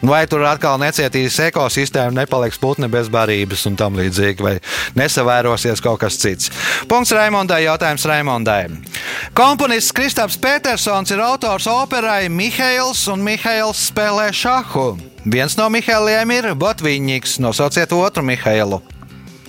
Vai 0.00 0.22
tur 0.30 0.46
atkal 0.48 0.78
necietīs 0.80 1.36
ekosistēma, 1.50 2.14
nepaliks 2.22 2.58
putni 2.60 2.88
bez 2.88 3.10
barības 3.12 3.66
un 3.68 3.76
tam 3.76 3.98
līdzīgi, 4.00 4.44
vai 4.44 4.54
nesavērosies 4.96 5.82
kaut 5.84 6.00
kas 6.00 6.16
cits. 6.20 6.48
Punkts 6.88 7.12
Raimondai, 7.12 7.62
jautājums 7.66 8.06
Raimondai. 8.08 8.62
Komponists 9.36 9.92
Kristaps 9.92 10.38
Petersons 10.40 11.12
ir 11.12 11.20
autors 11.20 11.68
operai 11.68 12.30
Mihails 12.32 13.04
un 13.12 13.20
Mihails 13.26 13.90
spēlē 13.90 14.30
šahu. 14.32 14.94
Viens 15.28 15.58
no 15.60 15.68
Mihailiem 15.68 16.32
ir 16.32 16.54
Botviņņiks, 16.56 17.36
nosauciet 17.44 17.92
otru 17.92 18.24
Mihailu. 18.24 18.80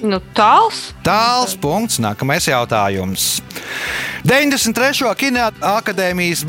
Nu, 0.02 0.18
tāls. 0.34 0.92
Tāls 1.06 1.54
punkts. 1.62 2.00
Nākamais 2.02 2.48
jautājums. 2.50 3.42
93. 4.26 5.06
Kinoakadēmijas 5.18 6.44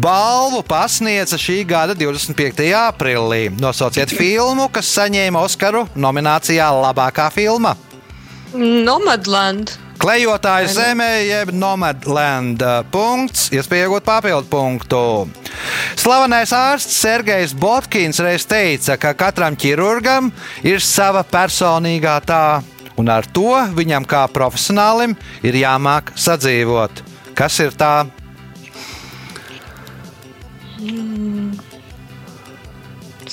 balvu 0.00 0.62
pasniedza 0.68 1.38
šī 1.40 1.62
gada 1.68 1.96
25. 1.96 2.68
aprīlī. 2.76 3.48
Nosauciet 3.60 4.12
filmu, 4.12 4.68
kas 4.72 4.92
saņēma 4.96 5.42
Oskaru 5.48 5.86
nominācijā 5.96 6.68
labākā 6.84 7.30
filma. 7.34 7.76
Nomadland. 8.54 9.74
Klejotāju 9.98 10.68
zemē, 10.70 11.10
jeb 11.26 11.50
Nomadland. 11.50 12.62
Punkts, 12.92 13.48
iespēja 13.50 13.88
iegūt 13.88 14.06
papildu 14.06 14.46
punktu. 14.52 15.00
Slavenais 15.98 16.52
ārsts 16.54 17.00
Sergejs 17.02 17.56
Botkins 17.58 18.22
reiz 18.22 18.46
teica, 18.46 18.94
ka 19.00 19.16
katram 19.18 19.58
ķirurgam 19.58 20.30
ir 20.62 20.84
sava 20.84 21.24
personīgā 21.26 22.14
tā 22.28 22.42
un 22.98 23.10
ar 23.12 23.26
to 23.30 23.54
viņam 23.78 24.06
kā 24.08 24.24
profesionālim 24.32 25.16
ir 25.46 25.58
jāmāk 25.62 26.12
sadzīvot. 26.18 27.02
Kas 27.38 27.58
ir 27.62 27.74
tā? 27.78 28.08
Mm. 30.82 31.58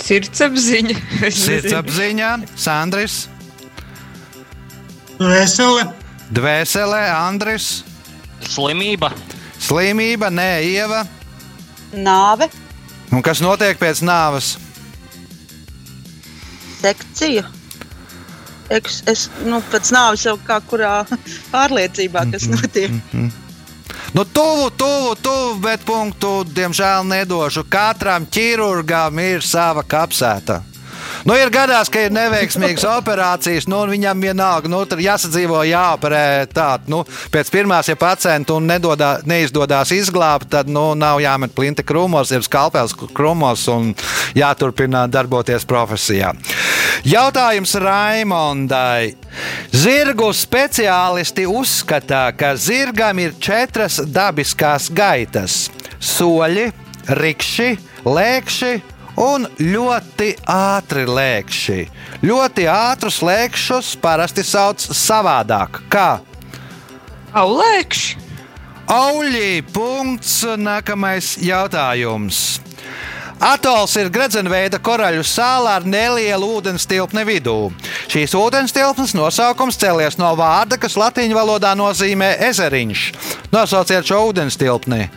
Sirdsapziņa. 0.05 0.97
Sirdsapziņā, 1.45 2.31
Sandris. 2.59 3.23
Dvēsele. 5.17 5.87
Dvēselē, 6.35 7.01
Andris. 7.15 7.79
Slimība. 8.45 9.11
Slimība, 9.61 10.29
nē, 10.33 10.49
ieva. 10.67 11.05
Nāve. 11.95 12.49
Un 13.13 13.23
kas 13.25 13.39
notiek 13.41 13.79
pēc 13.79 14.01
nāves? 14.05 14.55
Sekcija. 16.81 17.45
Es, 18.69 19.03
es 19.05 19.29
nu, 19.45 19.61
pēc 19.71 19.91
nāves 19.93 20.25
jau 20.25 20.37
kā 20.41 20.59
kurā 20.65 21.05
pārliecībā, 21.53 22.25
kas 22.31 22.47
notiek. 22.49 22.91
Mm 22.91 23.01
-hmm. 23.13 23.31
Nu, 24.13 24.25
tuvu, 24.25 24.69
tuvu, 24.69 25.15
tuvu, 25.15 25.55
bet 25.59 25.85
punktu 25.85 26.43
diemžēl 26.43 27.03
nedošu. 27.03 27.63
Katram 27.69 28.25
ķirurgam 28.25 29.19
ir 29.19 29.43
sava 29.43 29.83
kapsēta. 29.83 30.61
Nu, 31.25 31.33
ir 31.33 31.49
gadās, 31.49 31.89
ka 31.89 32.03
ir 32.05 32.11
neveiksmīgas 32.13 32.83
operācijas, 32.85 33.65
nu, 33.65 33.79
un 33.81 33.95
viņam 33.95 34.19
vienalga, 34.21 34.69
nu, 34.69 34.83
tur 34.85 34.99
jāsadzīvo, 35.01 35.63
jāoperē 35.65 36.45
tā. 36.53 36.67
Nu, 36.85 36.99
pēc 37.33 37.49
pirmās, 37.49 37.89
ja 37.89 37.95
pacientu 37.97 38.59
nedodā, 38.61 39.15
neizdodas 39.25 39.89
izglābt, 39.95 40.51
tad 40.53 40.69
nu, 40.69 40.91
nav 40.93 41.17
jāmet 41.23 41.55
plinta 41.57 41.81
krūmos, 41.81 42.29
ir 42.29 42.45
skalpels 42.45 42.93
krūmos 42.93 43.65
un 43.73 43.89
jāturpina 44.37 45.07
darboties 45.09 45.65
profesijā. 45.65 46.35
Jautājums 47.09 47.73
Raimondai. 47.81 49.15
Zirgu 49.73 50.29
speciālisti 50.29 51.49
uzskata, 51.49 52.27
ka 52.37 52.53
zirgam 52.53 53.17
ir 53.25 53.33
četras 53.41 53.97
dabiskās 54.05 54.91
gaitas- 54.93 55.71
soļi, 56.15 56.69
rikši, 57.09 57.77
lēkši 58.05 58.75
un 59.21 59.47
ļoti 59.59 60.33
ātri 60.49 61.05
lēkši. 61.07 61.79
Ļoti 62.25 62.67
ātrus 62.71 63.21
lēkšus 63.25 63.95
parasti 64.01 64.43
sauc 64.45 64.81
savādāk. 64.81 65.81
Kā? 65.91 66.19
Aulēkši. 67.35 68.21
Auļi. 68.91 69.63
Punkts. 69.73 70.43
Nākamais 70.57 71.35
jautājums. 71.41 72.61
Atols 73.45 73.91
ir 73.99 74.07
gredzenveida 74.13 74.79
koraļu 74.79 75.25
sāla 75.27 75.73
ar 75.75 75.83
nelielu 75.83 76.47
ūdens 76.55 76.87
tilpni 76.87 77.25
vidū. 77.27 77.67
Šīs 78.07 78.31
ūdens 78.39 78.71
tilpnes 78.73 79.11
nosaukums 79.17 79.75
cēlies 79.81 80.15
no 80.21 80.31
vārda, 80.39 80.79
kas 80.79 80.95
latviešu 80.95 81.35
valodā 81.35 81.73
nozīmē 81.75 82.31
ezeriņš. 82.47 83.03
Nosauciet 83.51 84.07
šo 84.07 84.21
ūdens 84.29 84.55
tilpni. 84.61 85.09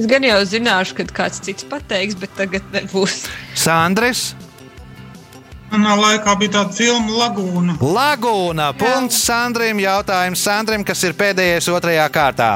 Es 0.00 0.06
gan 0.08 0.24
jau 0.24 0.38
zināšu, 0.48 0.94
kad 0.96 1.10
kāds 1.12 1.42
cits 1.44 1.66
pateiks, 1.68 2.14
bet 2.16 2.32
tagad 2.38 2.64
nebūs. 2.72 3.26
Sandris. 3.52 4.30
Manā 5.70 5.92
laikā 6.00 6.32
bija 6.40 6.54
tāda 6.54 6.72
filma 6.74 7.18
Lagūna. 7.18 7.76
Lagūna. 7.84 8.70
Punkts 8.80 9.20
Sandrim. 9.26 9.78
Jautājums 9.84 10.40
Sandrim, 10.42 10.86
kas 10.88 11.04
ir 11.04 11.12
pēdējais 11.18 11.68
otrajā 11.70 12.08
kārtā. 12.14 12.54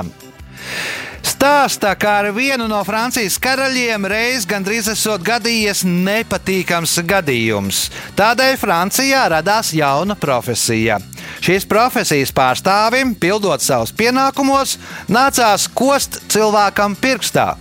Stāstā, 1.25 1.95
kā 1.97 2.19
ar 2.21 2.27
vienu 2.37 2.67
no 2.69 2.83
Francijas 2.85 3.39
karaļiem 3.41 4.05
reiz 4.13 4.45
gandrīz 4.49 4.91
esot 4.93 5.23
gadījies 5.25 5.81
nepatīkams 5.89 6.99
gadījums. 7.09 7.79
Tādēļ 8.19 8.59
Francijā 8.61 9.23
radās 9.33 9.73
jauna 9.73 10.17
profesija. 10.21 10.99
Šīs 11.45 11.65
profesijas 11.69 12.33
pārstāvim, 12.37 13.15
pildot 13.17 13.65
savus 13.65 13.93
pienākumus, 13.97 14.77
nācās 15.09 15.65
kost 15.73 16.21
cilvēkam 16.33 16.97
pirkstā. 17.01 17.55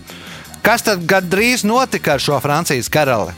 Kas 0.63 0.83
tad 0.83 1.07
gandrīz 1.07 1.63
notika 1.67 2.17
ar 2.17 2.23
šo 2.23 2.39
Francijas 2.43 2.91
karali? 2.91 3.31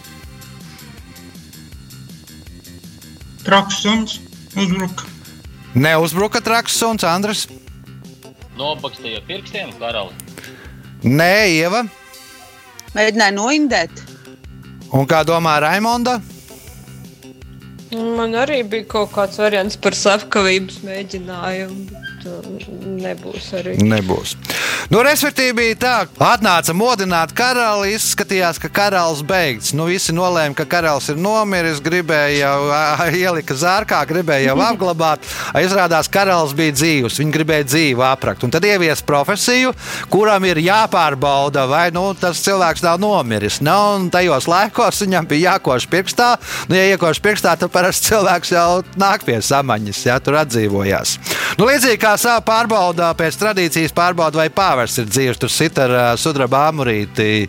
Traks 3.45 3.83
suns 3.85 4.17
uzbruka. 4.57 5.05
Neuzbruka 5.75 6.41
traks 6.41 6.77
suns, 6.81 7.05
Andris. 7.05 7.45
Nobakstīja 8.55 9.21
pirkstiem 9.27 9.73
karali. 9.79 10.15
Nē, 11.03 11.33
Ieva. 11.51 11.83
Mēģināja 12.95 13.35
noindēt. 13.35 14.03
Un 14.95 15.07
kā 15.09 15.25
domā 15.27 15.57
Raimonda? 15.59 16.21
Man 17.95 18.33
arī 18.39 18.61
bija 18.67 18.87
kaut 18.95 19.11
kāds 19.15 19.37
variants 19.39 19.77
par 19.79 19.95
slepkavības 19.95 20.81
mēģinājumu. 20.87 22.01
Nebūs 23.03 23.51
arī. 23.59 23.75
Nebūs. 23.83 24.33
Nu, 24.85 24.99
respektīvi, 25.01 25.53
bija 25.57 25.75
tā, 25.81 25.93
atnāca 26.21 26.73
modināt 26.77 27.31
karali, 27.33 27.95
izskatījās, 27.95 28.59
ka 28.61 28.69
karalis 28.69 29.23
beigts. 29.25 29.71
Nu, 29.73 29.87
visi 29.89 30.13
nolēma, 30.13 30.53
ka 30.59 30.67
karalis 30.69 31.07
ir 31.09 31.17
nomiris, 31.17 31.79
gribēja 31.81 32.51
jau 32.51 33.07
ielika 33.17 33.57
zārkā, 33.57 34.03
gribēja 34.05 34.51
jau 34.51 34.59
apglabāt. 34.67 35.25
Izrādās, 35.57 36.09
karalis 36.11 36.53
bija 36.57 36.75
dzīvs, 36.77 37.17
viņi 37.17 37.33
gribēja 37.33 37.65
dzīvu 37.71 38.05
aprakt. 38.05 38.45
Un 38.45 38.53
tad 38.53 38.67
ievies 38.69 39.01
profesiju, 39.05 39.73
kuram 40.13 40.45
ir 40.45 40.61
jāpārbauda, 40.61 41.65
vai 41.71 41.87
nu, 41.95 42.05
tas 42.21 42.43
cilvēks 42.45 42.85
nav 42.85 43.01
nomiris. 43.01 43.57
Nu, 43.65 43.73
un 43.95 44.07
tajos 44.13 44.45
laikos 44.51 45.01
viņam 45.01 45.31
bija 45.33 45.55
jākoš 45.55 45.89
pirkstā. 45.89 46.29
Nu, 46.69 46.77
ja 46.77 46.93
iekoš 46.93 47.23
pirkstā, 47.25 47.55
tad 47.57 47.73
parasti 47.73 48.11
cilvēks 48.11 48.53
jau 48.53 48.69
nāk 49.01 49.25
pie 49.25 49.41
samaņas, 49.41 50.05
ja 50.11 50.21
tur 50.21 50.37
atdzīvojās. 50.43 51.17
Nu, 51.57 51.65
līdzīgi 51.65 52.03
kā 52.05 52.13
savā 52.21 52.37
pārbaudā, 52.45 53.09
pēc 53.17 53.41
tradīcijas 53.41 53.97
pārbauda, 53.97 54.43
vai 54.43 54.49
pāvers 54.75 54.97
ir 54.99 55.07
dzīves, 55.07 55.39
tur 55.39 55.51
sit 55.51 55.77
ar 55.79 55.93
uh, 55.93 56.05
sudraba 56.19 56.65
amurīti, 56.69 57.47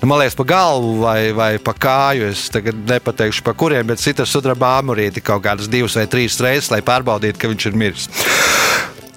nu, 0.00 0.06
man 0.06 0.20
liekas, 0.22 0.36
pa 0.38 0.46
galvu 0.46 1.00
vai, 1.02 1.32
vai 1.34 1.52
pa 1.58 1.74
kāju. 1.74 2.30
Es 2.30 2.46
tagad 2.52 2.78
nepateikšu, 2.86 3.42
pa 3.46 3.56
kuriem, 3.58 3.88
bet 3.90 4.02
sit 4.02 4.22
ar 4.22 4.28
sudraba 4.30 4.76
amurīti 4.78 5.24
kaut 5.24 5.42
kādas 5.46 5.70
divas 5.70 5.98
vai 5.98 6.06
trīs 6.10 6.38
reizes, 6.42 6.70
lai 6.70 6.82
pārbaudītu, 6.86 7.40
ka 7.40 7.50
viņš 7.50 7.66
ir 7.66 7.80
miris. 7.80 8.06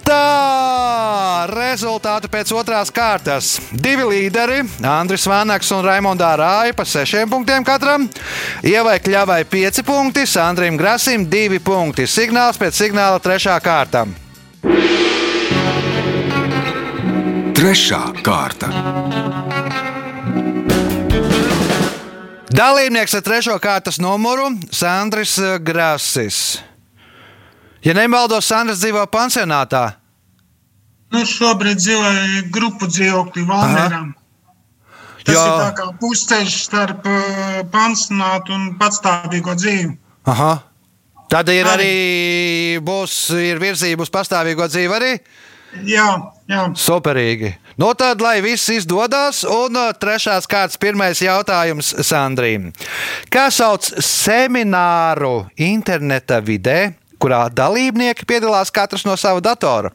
Tā 0.03 1.45
rezultāti 1.47 2.27
pēc 2.31 2.49
otrās 2.57 2.89
kārtas. 2.91 3.53
Divi 3.71 4.07
līderi, 4.09 4.63
Andris 4.83 5.27
Vanaks 5.29 5.69
un 5.75 5.85
Raimondā 5.85 6.33
Rāja 6.39 6.75
pa 6.75 6.87
sešiem 6.87 7.29
punktiem 7.31 7.63
katram. 7.67 8.09
Ievai 8.67 8.97
Kļavai 9.03 9.43
pieci 9.47 9.85
punkti, 9.85 10.25
Sandrim 10.27 10.79
Grasim 10.81 11.29
divi 11.29 11.61
punkti. 11.63 12.09
Signāls 12.09 12.59
pēc 12.59 12.81
signāla 12.81 13.23
trešā 13.23 13.55
kārta. 13.63 14.07
Trešā 17.63 17.97
kārta. 18.19 18.67
Dalībnieks 22.51 23.13
ar 23.15 23.21
trešo 23.23 23.53
kārtas 23.63 24.01
numuru 24.03 24.49
Sandris 24.67 25.37
Grasis. 25.63 26.39
Ja 27.87 27.95
nemaldos, 27.95 28.49
Sandrs 28.51 28.81
dzīvo 28.81 29.05
pansionātā. 29.07 29.85
Nu, 31.15 31.21
šobrīd 31.23 31.79
dzīvoju 31.79 32.41
grupu 32.51 32.89
dzīvokļu 32.91 33.45
Valmērā. 33.53 34.01
Tas 35.23 35.39
Jā. 35.39 35.45
ir 35.47 35.55
tā 35.63 35.71
kā 35.79 35.87
pusceļš 36.03 36.59
starp 36.65 37.07
uh, 37.07 37.63
pansionātu 37.71 38.57
un 38.57 38.67
patstāvīgo 38.75 39.55
dzīvi. 39.55 39.95
Aha. 40.35 40.51
Tad 41.31 41.55
ir 41.55 41.71
Arī. 41.71 41.87
arī 41.87 42.85
būs 42.91 43.17
ir 43.39 43.63
virzība 43.63 44.03
uz 44.03 44.11
pastāvīgo 44.11 44.67
dzīvi 44.67 44.99
arī. 44.99 45.15
Jā, 45.81 46.07
jā. 46.49 46.63
Superīgi. 46.77 47.55
Nu, 47.81 47.89
tad, 47.97 48.21
lai 48.21 48.37
viss 48.45 48.69
izdodas, 48.69 49.41
un 49.49 49.73
uh, 49.79 49.89
trešās 49.97 50.45
kārtas 50.49 50.77
pirmais 50.77 51.21
jautājums 51.23 51.89
Sandrīm. 52.05 52.69
Kā 53.33 53.47
sauc 53.49 53.87
semināru 54.05 55.47
interneta 55.57 56.37
vidē, 56.45 56.93
kurā 57.17 57.47
dalībnieki 57.49 58.27
piedalās 58.29 58.69
katrs 58.73 59.07
no 59.07 59.17
sava 59.17 59.41
datora? 59.41 59.89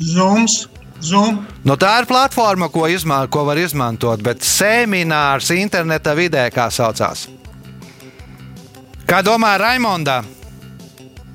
Zooms, 0.00 0.68
Zoom, 1.00 1.40
Nu, 1.64 1.76
tā 1.80 1.90
ir 2.00 2.06
platforma, 2.08 2.68
ko, 2.72 2.86
izman, 2.88 3.28
ko 3.32 3.46
var 3.48 3.58
izmantot, 3.60 4.20
bet 4.24 4.44
seminārs 4.44 5.48
interneta 5.56 6.12
vidē, 6.16 6.46
kā 6.52 6.68
saucās? 6.72 7.26
Kā 9.08 9.22
domā 9.24 9.54
Raimonda? 9.60 10.20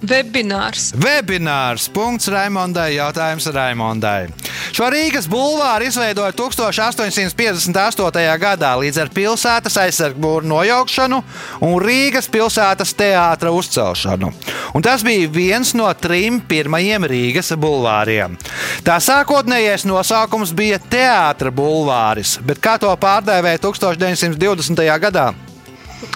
Webinārs. 0.05 0.91
Webinārs. 1.01 1.87
Punkts 1.89 2.27
Raimondai. 2.29 2.93
Jautājums 2.95 3.47
Raimondai. 3.49 4.27
Šo 4.75 4.89
Rīgas 4.91 5.27
bulvāru 5.31 5.87
izveidoja 5.89 6.33
1858. 6.35 8.37
gadā 8.41 8.71
līdz 8.81 8.97
ar 9.01 9.09
pilsētas 9.15 9.77
aizsargbūru 9.81 10.45
nojaukšanu 10.51 11.21
un 11.65 11.73
Rīgas 11.81 12.27
pilsētas 12.31 12.93
teātra 12.97 13.49
uzcelšanu. 13.55 14.27
Un 14.75 14.85
tas 14.85 15.03
bija 15.05 15.29
viens 15.31 15.73
no 15.77 15.87
trim 15.97 16.41
pirmajiem 16.43 17.03
Rīgas 17.09 17.53
bulvāriem. 17.57 18.37
Tā 18.85 18.99
sākotnējais 19.01 19.87
nosaukums 19.89 20.53
bija 20.55 20.77
Teātra 20.91 21.51
bulvāris, 21.55 22.37
bet 22.45 22.61
kā 22.61 22.77
to 22.81 22.91
pārdēvēja 23.01 23.63
1920. 23.63 24.85
gadā? 25.07 25.27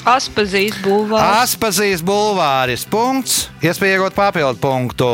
Aspazīs 0.09 0.75
bulvārs. 0.83 1.43
Aspazīs 1.43 2.01
bulvāris. 2.05 2.85
Punkts. 2.89 3.47
Iespēja 3.63 3.99
iegūt 3.99 4.17
papildu 4.17 4.59
punktu. 4.61 5.11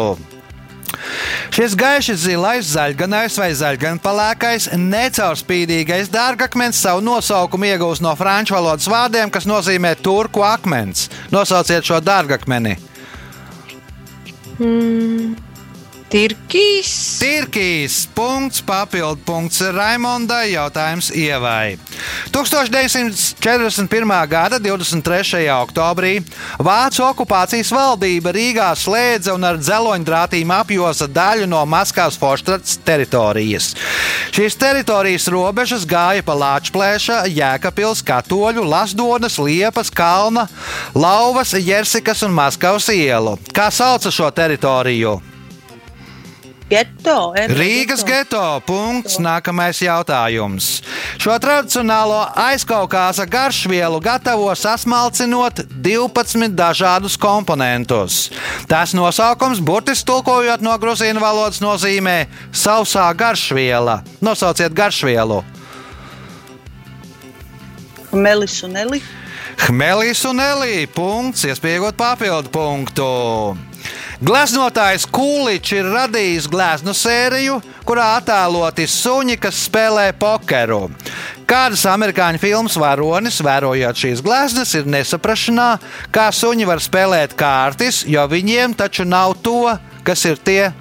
Šis 1.56 1.76
gaiši 1.78 2.16
zilais, 2.20 2.68
zaļganais 2.74 3.38
vai 3.40 3.50
zaļganpalēkais, 3.56 4.70
necaurspīdīgais 4.80 6.12
dārgakmens 6.14 6.80
savu 6.82 7.04
nosaukumu 7.06 7.70
iegūst 7.70 8.04
no 8.04 8.14
franču 8.20 8.58
valodas 8.58 8.90
vārdiem, 8.92 9.32
kas 9.32 9.48
nozīmē 9.50 9.96
turku 10.02 10.44
akmens. 10.46 11.10
Nosauciet 11.36 11.88
šo 11.88 12.02
dārgakmeni. 12.04 12.78
Tirkīs. 16.16 17.20
Tirkīs. 17.20 17.96
Punkts, 18.16 18.62
papildu 18.64 19.20
punkts 19.28 19.60
Raimondai. 19.76 20.54
Jautājums 20.54 21.10
ievai. 21.12 21.76
1941. 22.32 24.14
gada 24.32 24.60
23. 24.64 25.42
oktobrī 25.58 26.14
Vācu 26.64 27.04
okupācijas 27.10 27.74
valdība 27.76 28.32
Rīgā 28.32 28.70
slēdza 28.80 29.36
un 29.36 29.44
ar 29.44 29.60
dzeloņdrātīm 29.60 30.56
apjosa 30.56 31.10
daļu 31.12 31.52
no 31.52 31.60
Maskavas 31.68 32.16
Forštrats 32.24 32.80
teritorijas. 32.88 33.74
Šīs 34.32 34.56
teritorijas 34.56 35.28
robežas 35.28 35.84
gāja 35.84 36.24
pa 36.24 36.40
Lāčplēša, 36.40 37.26
Jēkabils, 37.28 38.08
Katoļu, 38.08 38.64
Lasdonas, 38.64 39.36
Liepas, 39.36 39.92
Kalna, 39.92 40.48
Lauvas, 40.96 41.58
Jersikas 41.60 42.24
un 42.24 42.32
Maskavas 42.40 42.88
ielu. 42.96 43.36
Kā 43.52 43.68
sauca 43.68 44.08
šo 44.08 44.32
teritoriju? 44.32 45.35
Geto. 46.66 47.34
Rīgas 47.54 48.02
geto. 48.02 48.42
Punkts. 48.66 49.20
Nākamais 49.22 49.78
jautājums. 49.86 50.80
Šo 51.22 51.36
tradicionālo 51.42 52.24
aizkaukāza 52.42 53.28
garšvielu 53.30 54.00
gatavo 54.02 54.50
sasmalcinot 54.58 55.62
12 55.86 56.56
dažādus 56.58 57.20
komponentus. 57.22 58.32
Tās 58.70 58.96
nosaukums, 58.98 59.62
burtiski 59.62 60.10
tulkojot 60.10 60.66
no 60.66 60.74
grūzīnu 60.82 61.22
valodas, 61.22 61.62
nozīmē 61.62 62.26
sausā 62.50 63.06
garšviela. 63.14 64.00
Nosauciet 64.26 64.74
garšvielu. 64.74 65.44
Melis 68.16 68.58
un 68.66 68.74
Eli. 68.80 69.04
Hmelis 69.68 70.26
un 70.26 70.42
Elī. 70.42 70.88
Punkts. 70.90 71.46
Iespējot 71.46 71.98
papildu 72.00 72.50
punktu. 72.50 73.10
Gleznotājs 74.24 75.04
Kūličs 75.12 75.74
ir 75.76 75.90
radījis 75.92 76.46
glezno 76.48 76.94
sēriju, 76.96 77.58
kurā 77.84 78.14
attēloti 78.22 78.86
suņi, 78.88 79.36
kas 79.44 79.66
spēlē 79.68 80.06
pokeru. 80.16 80.86
Kādas 81.50 81.84
amerikāņu 81.92 82.40
filmas 82.40 82.78
varonis, 82.80 83.42
vērojot 83.44 84.00
šīs 84.00 84.24
gleznas, 84.24 84.72
ir 84.80 84.88
nesaprašanā, 84.88 85.68
kā 86.16 86.30
suņi 86.32 86.70
var 86.70 86.80
spēlēt 86.84 87.36
kārtis, 87.36 88.06
jo 88.08 88.24
viņiem 88.32 88.78
taču 88.80 89.04
nav 89.04 89.36
to, 89.44 89.76
kas 90.08 90.24
ir 90.32 90.40
tie. 90.40 90.72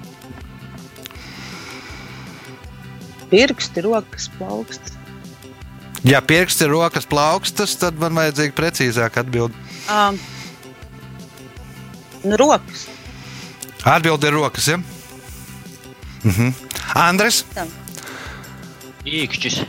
Pirksti, 3.29 3.83
rokas, 3.83 4.31
plaukstas. 4.39 4.95
Ja 6.07 6.21
pirksts 6.21 6.61
ir 6.61 6.71
rokas 6.71 7.07
plaukstas, 7.09 7.75
tad 7.81 7.99
man 7.99 8.15
vajadzīga 8.15 8.55
precīzāka 8.55 9.25
atbilde. 9.25 9.57
Um, 9.91 10.19
nu, 12.23 12.37
rokas. 12.39 12.85
Atbilde 13.85 14.27
ir 14.27 14.33
rokas. 14.33 14.67
Ja? 14.71 14.77
Mhm. 16.25 16.53
Andres? 16.97 17.43
Īkšķis. 19.05 19.59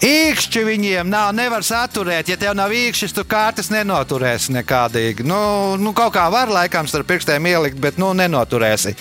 Īkšķi 0.00 0.62
viņiem 0.64 1.10
nav, 1.12 1.34
nevar 1.36 1.60
saturēt. 1.66 2.30
Ja 2.32 2.38
tev 2.40 2.54
nav 2.56 2.72
īkšķis, 2.72 3.12
tu 3.18 3.24
kārtas 3.28 3.68
nenoturēsi 3.68 4.54
nekādīgi. 4.56 5.26
Nu, 5.28 5.76
nu, 5.76 5.92
kaut 5.92 6.14
kā 6.16 6.24
var 6.32 6.48
laikam 6.48 6.88
starp 6.88 7.10
pirkstiem 7.10 7.44
ielikt, 7.50 7.76
bet 7.84 7.98
nu, 8.00 8.14
nenoturēsi. 8.16 8.94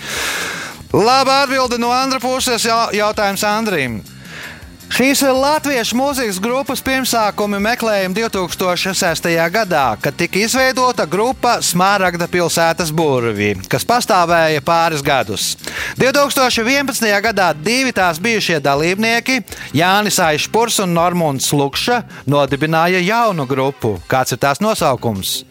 Laba 0.92 1.44
atbilde 1.46 1.78
no 1.80 1.92
Andra 1.96 2.20
puses. 2.20 2.66
jau- 2.66 2.90
Jautājums 2.92 3.44
Andrim. 3.48 4.02
Šīs 4.90 5.22
ir 5.22 5.36
latviešu 5.38 5.96
mūzikas 5.96 6.40
grupas 6.42 6.82
pirmsākumi 6.82 7.60
meklējumi 7.62 8.16
2006. 8.18 9.28
gadā, 9.54 9.84
kad 10.02 10.16
tika 10.18 10.42
izveidota 10.42 11.06
grupa 11.06 11.60
Smāragda 11.64 12.26
pilsētas 12.32 12.90
burvī, 12.96 13.52
kas 13.70 13.86
pastāvēja 13.86 14.64
pāris 14.66 15.04
gadus. 15.06 15.52
2011. 16.02 17.06
gadā 17.22 17.52
divi 17.54 17.94
tās 17.94 18.18
bijušie 18.18 18.58
dalībnieki, 18.66 19.44
Jānis 19.78 20.18
Aišpurs 20.26 20.82
un 20.82 20.98
Normons 20.98 21.52
Lukša, 21.54 22.02
nodibināja 22.26 23.04
jaunu 23.06 23.46
grupu. 23.46 24.00
Kāds 24.10 24.34
ir 24.34 24.42
tās 24.42 24.62
nosaukums? 24.64 25.44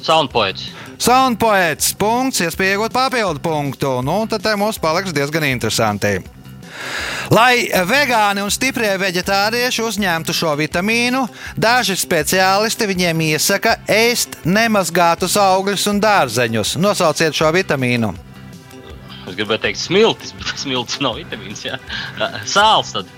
Soundpoets. 0.00 0.70
Soundpoets. 0.96 1.92
Punkts, 2.00 2.40
iespēja 2.40 2.78
iegūt 2.78 2.96
papildu 2.96 3.44
punktu. 3.44 3.98
Nu, 4.04 4.22
tad 4.30 4.48
mums 4.56 4.80
paliks 4.80 5.12
diezgan 5.12 5.44
interesanti. 5.52 6.22
Lai 7.34 7.64
vegāni 7.88 8.42
un 8.44 8.52
stiprie 8.52 8.92
vegetārieši 9.00 9.82
uzņemtu 9.82 10.34
šo 10.36 10.52
vitamīnu, 10.60 11.24
daži 11.56 11.96
speciālisti 11.98 12.88
viņiem 12.90 13.24
iesaka 13.30 13.78
ēst 13.90 14.42
nemazgātus 14.44 15.38
augļus 15.40 15.88
un 15.90 16.00
dārzeņus. 16.04 16.76
Nosauciet 16.82 17.36
šo 17.36 17.50
vitamīnu. 17.54 18.12
Es 19.24 19.36
gribēju 19.38 19.62
teikt, 19.62 19.80
smiltis, 19.80 20.34
bet 20.36 20.56
smiltis 20.64 21.00
nav 21.04 21.18
vitamīns. 21.20 21.64
Jā. 21.64 21.78
Sāls 22.48 22.92
tad. 22.96 23.08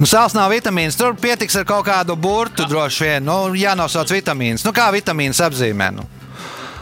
Nu, 0.00 0.08
Sāls 0.08 0.32
nav 0.32 0.48
vitamīns, 0.54 0.96
tur 0.96 1.12
pietiks 1.20 1.58
ar 1.60 1.66
kaut 1.68 1.84
kādu 1.84 2.16
burtu 2.16 2.64
droši 2.68 3.04
vien. 3.04 3.26
Nu, 3.28 3.52
jānosauc 3.52 4.08
vitamīns. 4.14 4.64
Nu, 4.64 4.72
kā 4.72 4.88
vitamīns 4.94 5.42
apzīmē? 5.44 5.90
Nu? 5.92 6.06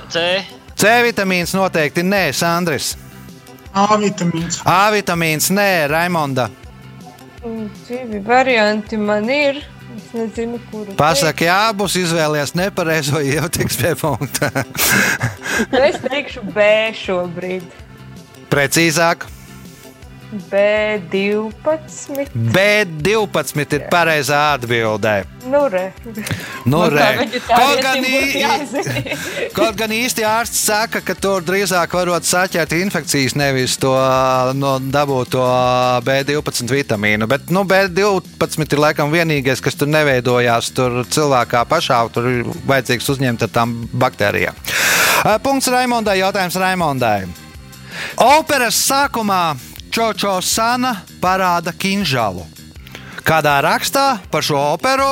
C. 0.09 0.23
C 0.79 0.95
vitamīns 1.03 1.57
noteikti 1.59 2.07
nē, 2.07 2.29
Sandris. 2.39 2.93
A 3.77 3.99
vitamīns. 4.01 4.61
A 4.65 4.89
vitamīns 4.95 5.51
nē, 5.55 5.89
Raimonda. 5.91 6.49
Divi 7.89 8.21
varianti 8.25 8.99
man 9.01 9.29
ir. 9.31 9.61
Es 9.99 10.13
nezinu, 10.15 10.61
kuru. 10.71 10.95
Pasaki, 10.99 11.49
jā, 11.49 11.73
būs 11.75 11.97
izvēlējies 11.99 12.55
nepareizo, 12.59 13.23
jau 13.25 13.49
tiks 13.51 13.79
pie 13.81 13.95
punkta. 13.99 14.51
Es 15.75 15.99
teikšu 16.05 16.45
B 16.55 16.67
šobrīd. 16.95 17.65
Precīzāk, 18.53 19.27
B12. 20.51 22.27
B12 22.53 23.73
ir 23.79 23.85
pareizā 23.89 24.41
atbildē. 24.59 25.15
Nu, 25.49 25.63
re. 25.73 25.87
Nu, 26.69 26.83
re. 26.93 27.07
Kaut 27.49 27.81
gan, 27.81 28.05
ī- 28.05 28.43
kaut 29.57 29.79
gan 29.81 29.95
īsti 29.97 30.27
ārsts 30.29 30.61
saka, 30.69 31.01
ka 31.01 31.15
tur 31.17 31.41
drīzāk 31.47 31.95
varot 31.97 32.29
saķert 32.29 32.75
infekcijas, 32.77 33.35
nevis 33.41 33.79
to 33.81 33.95
no, 34.59 34.75
dabūt 34.79 35.33
to 35.33 35.45
B12 36.05 36.69
vitamīnu. 36.77 37.25
Bet 37.31 37.49
nu, 37.55 37.65
B12 37.65 38.69
ir 38.77 38.85
laikam 38.85 39.09
vienīgais, 39.15 39.63
kas 39.65 39.79
tur 39.81 39.89
neveidojās 39.89 40.69
tur 40.77 41.01
cilvēkā 41.09 41.65
pašā. 41.73 42.03
Tur 42.13 42.29
ir 42.31 42.45
vajadzīgs 42.69 43.09
uzņemt 43.17 43.49
ar 43.49 43.55
tām 43.57 43.75
baktērijām. 43.97 44.55
Punkts 45.43 45.73
Raimondai, 45.73 46.19
jautājums 46.21 46.57
Raimondai. 46.61 47.23
Operas 48.23 48.77
sākumā 48.87 49.57
Čočo 49.91 50.41
Sana 50.45 50.95
parāda 51.21 51.73
kinžalu. 51.73 52.45
Kādā 53.29 53.59
rakstā 53.61 54.21
par 54.33 54.45
šo 54.47 54.57
operu 54.73 55.09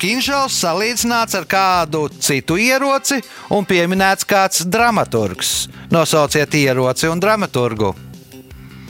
Kinžels 0.00 0.56
salīdzināts 0.58 1.36
ar 1.38 1.44
kādu 1.46 2.08
citu 2.10 2.56
ieroci 2.58 3.20
un 3.54 3.66
pieminēts 3.68 4.26
kāds 4.26 4.64
dramaturgs. 4.66 5.68
Nosauciet 5.94 6.54
ieroci 6.58 7.06
un 7.06 7.22
dramaturgu. 7.22 7.92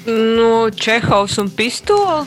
Nu, 0.07 0.71
Čehovs 0.71 1.37
un 1.43 1.51
pistola. 1.51 2.25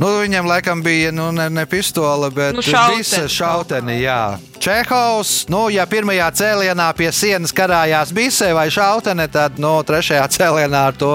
Nu, 0.00 0.08
viņam 0.22 0.46
laikam 0.48 0.80
bija 0.82 1.10
nu, 1.12 1.28
ne, 1.32 1.50
ne 1.52 1.66
pistole, 1.68 2.30
bet 2.32 2.56
Nu, 2.56 2.62
visa 2.96 3.26
šauteni. 3.28 3.98
Jā. 4.00 4.38
Čehovs, 4.60 5.46
nu, 5.52 5.66
ja 5.72 5.84
pirmajā 5.88 6.26
cēlienā 6.36 6.86
pie 6.96 7.10
sienas 7.12 7.52
karājās 7.56 8.12
bise 8.16 8.48
vai 8.56 8.66
šautene, 8.72 9.24
tad 9.32 9.60
nu, 9.60 9.74
trešajā 9.84 10.24
cēlienā 10.36 10.82
ar 10.88 10.96
to 10.96 11.12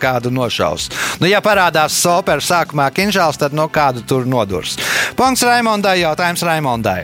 kādu 0.00 0.32
nošaus. 0.32 0.90
Nu, 1.20 1.28
ja 1.28 1.40
parādās 1.44 1.96
sopers 1.96 2.48
sākumā 2.52 2.90
kinžāls, 2.92 3.40
tad 3.40 3.56
nu, 3.56 3.68
kādu 3.72 4.04
tur 4.04 4.28
nodurs. 4.28 4.76
Punkts 5.16 5.44
Raimondai, 5.48 5.98
jautājums 6.02 6.44
Raimondai. 6.44 7.02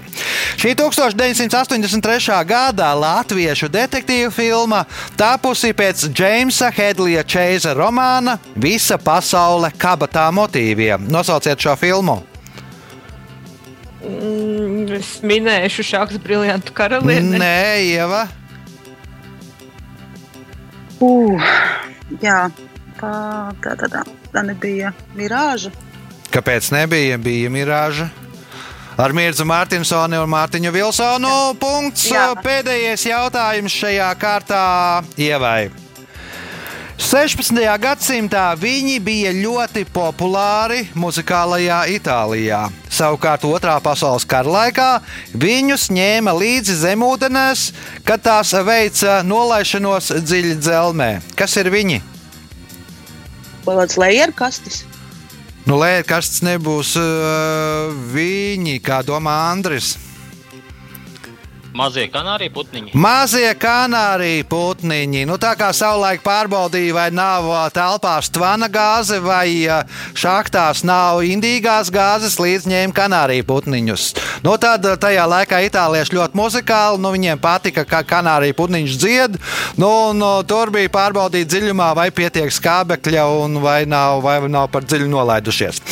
Šī 0.64 0.70
1983. 0.81 2.33
gadā 2.48 2.87
latviešu 2.96 3.68
detektīvu 3.68 4.31
filma 4.33 4.79
tapusi 5.12 5.74
pēc 5.77 6.07
Džeimsa 6.09 6.70
Hedlija 6.72 7.20
Čeiza 7.20 7.74
romāna 7.77 8.38
Visa 8.57 8.96
pasaule 8.96 9.68
kabatā 9.77 10.24
motīviem. 10.33 11.05
Nosauciet 11.12 11.61
šo 11.61 11.77
filmu! 11.77 12.16
Mm, 14.09 14.88
Es 14.96 15.12
minēšu 15.20 15.85
šādu 15.85 16.24
briljantu 16.24 16.72
karalieni. 16.72 17.37
Nē, 17.44 17.85
Ieva. 17.85 18.24
Uh, 20.96 21.55
jā, 22.24 22.48
tā, 23.05 23.14
tā, 23.61 23.77
tā, 23.85 23.92
tā. 23.98 24.09
tā 24.33 24.48
nebija 24.48 24.96
mirāža. 25.12 25.77
Kāpēc 26.33 26.72
nebija? 26.72 27.20
Bija 27.20 27.53
mirāža. 27.53 28.09
Ar 28.94 29.11
Mirzu 29.11 29.42
Mārtiņsoni 29.42 30.20
un 30.22 30.30
Mārtiņu 30.30 30.70
Vilsonu. 30.70 31.30
Punkts. 31.59 32.04
Jā. 32.12 32.28
Pēdējais 32.38 33.09
jautājums 33.09 33.74
šajā 33.74 34.11
kārtā 34.20 34.61
Ievai. 35.18 35.72
16. 37.02 37.59
gadsimtā 37.83 38.44
viņi 38.54 39.00
bija 39.02 39.33
ļoti 39.35 39.83
populāri 39.90 40.85
muzikālajā 40.94 41.80
Itālijā. 41.96 42.62
Savukārt 42.87 43.42
Otrā 43.50 43.74
pasaules 43.83 44.22
kara 44.30 44.54
laikā 44.61 44.88
viņus 45.35 45.88
ņēma 45.90 46.38
līdzi 46.38 46.78
zemūdenēs, 46.87 47.66
kad 48.07 48.22
tās 48.22 48.54
veica 48.54 49.24
nolaišanos 49.26 50.14
dziļi 50.22 50.54
dzelzmē. 50.62 51.12
Kas 51.35 51.59
ir 51.59 51.74
viņi? 51.74 51.98
Vai 53.66 53.80
kāds 53.83 53.98
lejeru 53.98 54.38
kastis? 54.38 54.85
Nu, 55.64 55.79
tas 55.81 56.42
nebūs 56.44 56.90
uh, 57.00 57.94
viņi, 58.12 58.77
kā 58.85 59.00
domā 59.07 59.33
Andris. 59.48 59.94
Mazie 61.75 62.05
kanārija 62.07 62.53
putniņi. 62.55 62.93
Mazie 62.95 63.49
kanārija 63.59 64.45
putniņi. 64.47 65.25
Nu, 65.27 65.35
tā 65.43 65.57
kā 65.59 65.73
savulaik 65.75 66.21
pārbaudīja, 66.23 66.95
vai 66.95 67.07
nav 67.11 67.49
ā, 67.51 67.65
telpās 67.75 68.29
tvana 68.31 68.69
gāze 68.71 69.19
vai 69.19 69.67
ā, 69.67 69.81
šachtās 70.15 70.85
nav 70.87 71.25
indīgās 71.27 71.91
gāzes, 71.91 72.39
līdz 72.39 72.69
ņēma 72.71 72.95
kanārija 72.95 73.47
putniņus. 73.49 74.07
Nu, 74.47 74.55
tad 74.63 74.87
ā, 74.87 74.95
tajā 75.03 75.27
laikā 75.33 75.65
itālieši 75.67 76.15
ļoti 76.15 76.39
muzikāli, 76.39 77.03
nu, 77.03 77.11
viņiem 77.17 77.43
patika, 77.43 77.83
ka 77.83 78.05
kanārija 78.07 78.55
putniņš 78.55 78.99
dzied. 79.03 79.43
Nu, 79.75 79.91
nu, 80.15 80.31
tur 80.47 80.71
bija 80.71 80.95
pārbaudīt 80.95 81.51
dziļumā, 81.51 81.91
vai 81.99 82.13
pietiek 82.15 82.55
skābekļa 82.55 83.27
un 83.43 83.59
vai 83.67 83.81
nav, 83.83 84.23
vai 84.23 84.39
nav 84.47 84.71
par 84.71 84.87
dziļu 84.87 85.11
nolaidušies. 85.11 85.83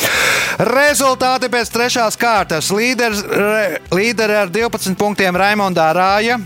Rezultāti 0.68 1.48
pēc 1.52 1.70
trešās 1.72 2.16
kārtas. 2.20 2.70
Līderis 2.74 3.22
re- 3.26 3.80
līderi 3.94 4.36
ar 4.36 4.50
12 4.52 4.96
punktiem 5.00 5.36
Raimondā 5.36 5.88
Rāja, 5.96 6.38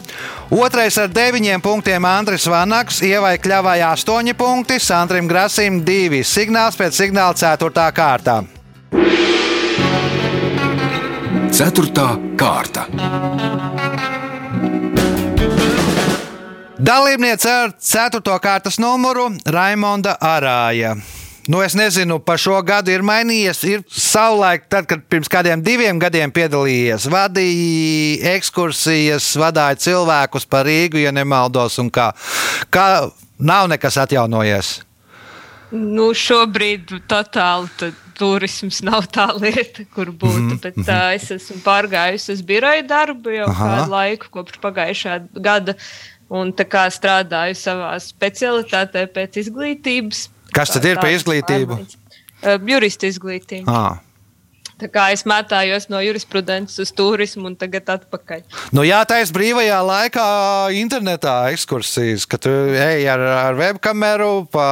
otrais 0.51 0.97
ar 0.99 1.09
9 1.13 1.61
punktiem 1.65 2.05
Andris 2.05 2.47
Vanaks, 2.47 3.03
Ievai 3.03 3.37
Kļavai 3.39 3.81
8 3.93 4.35
punkti, 4.39 4.79
Sandrim 4.81 5.29
Grasim 5.29 5.83
2. 5.85 6.23
Signāls 6.25 6.79
pēc 6.79 6.97
signāla 7.03 7.35
4. 7.35 7.91
kārtā. 7.93 8.43
Ceturtā 11.57 12.09
kārta. 12.37 12.87
Dalībniece 16.77 17.51
ar 17.51 17.71
4. 17.81 18.21
kārtas 18.45 18.77
numuru 18.79 19.31
Raimonda 19.49 20.19
Arāja. 20.21 20.97
Nu, 21.49 21.61
es 21.63 21.77
nezinu, 21.79 22.19
par 22.19 22.41
šo 22.43 22.59
gadu 22.67 22.91
ir 22.91 23.05
mainījies. 23.07 23.61
Ir 23.71 23.85
savulaik, 23.87 24.67
tad, 24.73 24.89
kad 24.91 25.05
pirms 25.11 25.31
kādiem 25.31 25.63
diviem 25.63 26.01
gadiem 26.03 26.33
piedalījies, 26.35 27.07
vadīja 27.13 28.35
ekskursijas, 28.37 29.29
vadīja 29.39 29.79
cilvēkus 29.87 30.49
par 30.51 30.67
Rīgu, 30.67 30.99
ja 31.05 31.15
nemaldos, 31.15 31.79
un 31.83 31.93
kā, 31.95 32.11
kā 32.75 32.89
nav 33.39 33.71
nekas 33.71 34.01
atjaunojies. 34.03 34.81
Nu, 35.77 36.13
šobrīd 36.15 36.93
totāli 37.11 37.93
turisms 38.17 38.81
nav 38.87 39.09
tā 39.13 39.27
lieta, 39.37 39.85
kur 39.95 40.11
būtu. 40.11 40.43
Mm 40.43 40.51
-hmm. 40.51 40.61
Bet 40.63 40.79
uh, 40.89 41.15
es 41.15 41.31
esmu 41.31 41.59
pārgājusi 41.65 42.33
uz 42.33 42.43
biroja 42.43 42.83
darbu 42.83 43.31
jau 43.31 43.49
Aha. 43.49 43.69
kādu 43.69 43.91
laiku, 43.91 44.31
kopš 44.31 44.61
pagājušā 44.63 45.19
gada. 45.35 45.75
Un 46.29 46.53
tā 46.53 46.65
kā 46.65 46.87
strādāju 46.91 47.55
savā 47.55 47.93
specialitātē 48.03 49.07
pēc 49.07 49.37
izglītības. 49.43 50.29
Kas 50.57 50.73
tad 50.73 50.89
ir 50.89 51.01
par 51.03 51.13
izglītību? 51.13 51.79
Jurista 52.67 53.09
izglītība. 53.11 53.73
Ah. 53.73 54.03
Tā 54.77 54.91
kā 54.93 55.07
es 55.15 55.23
mētājos 55.25 55.87
no 55.89 56.03
jurisprudences 56.05 56.83
uz 56.85 56.91
turismu 56.93 57.49
un 57.49 57.55
tagad 57.57 57.89
atpakaļ. 57.95 58.43
Nu, 58.77 58.83
jā, 58.85 58.99
ir 59.09 59.31
brīvajā 59.33 59.79
laikā, 59.89 60.27
internetā 60.77 61.37
ekskursijas, 61.55 62.27
kad 62.29 62.45
tu 62.45 62.53
ej 62.77 63.07
ar, 63.09 63.25
ar 63.49 63.57
webkameru 63.57 64.45
pa, 64.53 64.67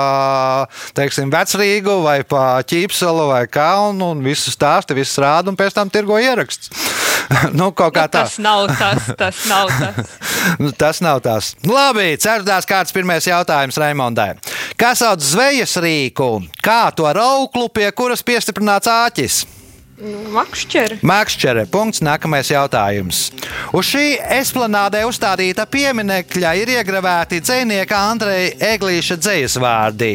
teiksim, 0.93 1.33
Vecrīgu 1.33 2.03
vai 2.05 2.19
pa 2.29 2.61
Ķīpselu 2.69 3.31
vai 3.33 3.47
Kaunu 3.49 4.11
un 4.13 4.21
visu 4.27 4.53
stāstu, 4.53 4.99
visu 4.99 5.25
rādu 5.25 5.55
un 5.55 5.57
pēc 5.57 5.73
tam 5.81 5.89
tirgo 5.89 6.21
ieraksts. 6.21 6.69
nu, 7.59 7.71
kaut 7.73 7.97
kā 7.97 8.05
Nu, 8.05 8.13
tā. 8.13 8.27
tas 8.27 8.37
nav 8.43 8.67
tas, 8.77 9.09
tas 9.17 9.43
nav 9.49 9.73
tas. 9.73 10.15
Nu, 10.61 10.69
tas 10.77 11.01
nav 11.01 11.23
tas. 11.25 11.55
Nu, 11.65 11.73
Labi, 11.73 12.11
ceturtās 12.21 12.69
kārtas 12.69 12.93
pirmais 12.93 13.25
jautājums 13.25 13.81
Raimondai. 13.81 14.35
Kā 14.77 14.93
sauc 14.99 15.25
zvejas 15.25 15.79
rīku? 15.81 16.29
Kā 16.61 16.93
to 16.93 17.09
rauklu, 17.09 17.71
pie 17.73 17.89
kuras 17.97 18.21
piestiprināts 18.21 18.91
āķis? 18.93 19.64
Nu, 19.95 20.25
Makšķeri. 20.35 20.99
Makšķere. 21.07 21.67
Punkts. 21.71 22.03
Nākamais 22.03 22.51
jautājums. 22.51 23.29
Uz 23.75 23.87
šī 23.93 24.17
esplanādē 24.41 25.05
uzstādīta 25.07 25.69
pieminekļa 25.71 26.55
ir 26.59 26.73
iegravēti 26.75 27.39
dzinieka 27.45 28.01
Andreja 28.11 28.73
Eglīša 28.75 29.19
dzīslu 29.23 29.63
vārdi. 29.63 30.13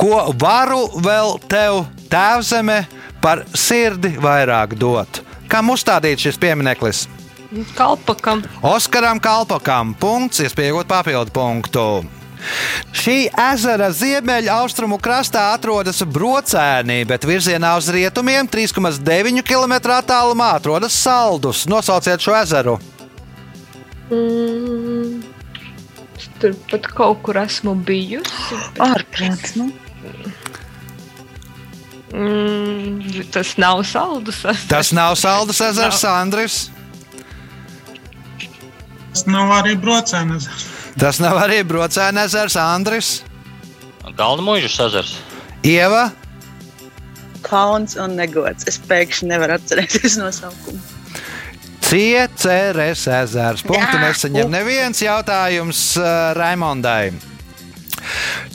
Ko 0.00 0.24
varu 0.40 0.86
vēl 1.04 1.36
tev, 1.44 1.82
tēvzeme, 2.12 2.78
par 3.20 3.44
sirdi 3.52 4.14
vairāk 4.16 4.78
dot? 4.80 5.20
Kam 5.52 5.68
uzstādīts 5.74 6.30
šis 6.30 6.40
piemineklis? 6.40 7.04
Kalpakam. 7.76 8.40
Oskaram 8.64 9.20
Kalpakam. 9.20 9.92
Punkts, 10.00 10.40
iespējot 10.40 10.88
papildu 10.88 11.36
punktu. 11.36 11.86
Šī 13.02 13.16
ezera 13.30 13.90
ziemeļaustrumu 13.94 14.98
krastā 15.02 15.48
atrodas 15.56 16.02
brocēni, 16.04 17.02
bet 17.08 17.26
virzienā 17.28 17.74
uz 17.80 17.90
rietumiem 17.92 18.48
3,9 18.50 19.42
km 19.46 19.76
attālumā 19.96 20.52
atrodas 20.58 20.96
saldus. 20.96 21.66
Nosauciet 21.70 22.22
šo 22.22 22.36
ezeru. 22.40 22.78
Mm, 24.12 25.22
tur 26.42 26.56
pat 26.70 26.90
kaut 26.92 27.22
kur 27.26 27.38
esmu 27.42 27.74
bijusi. 27.86 28.60
Ārprāts, 28.82 29.56
nu. 29.56 29.70
Mm, 32.12 33.22
tas 33.32 33.56
nav 33.56 33.80
saldus. 33.88 34.42
Tas 34.68 34.92
nav 34.92 35.16
saldus 35.16 35.62
ezers, 35.64 36.04
Andris. 36.04 36.58
Tas 39.12 39.24
nav 39.28 39.52
arī 39.62 39.74
brocēnas. 39.80 40.48
Tas 41.00 41.20
nav 41.22 41.38
arī 41.40 41.62
brocēni 41.64 42.24
ezers, 42.26 42.56
Andris. 42.60 43.12
Mūžas 44.12 44.76
ezers. 44.86 45.14
Ieva. 45.64 46.10
Kauns 47.46 47.96
un 48.00 48.16
negods. 48.18 48.66
Es 48.70 48.78
pēkšņi 48.90 49.30
nevaru 49.32 49.56
atcerēties 49.56 50.18
nosaukumu. 50.20 50.80
Cieceres 51.82 53.04
ezers. 53.10 53.64
Punktu 53.66 53.98
nesaņem 54.00 54.52
neviens 54.52 55.02
jautājums 55.04 55.82
uh, 56.00 56.32
Raimondai. 56.38 57.31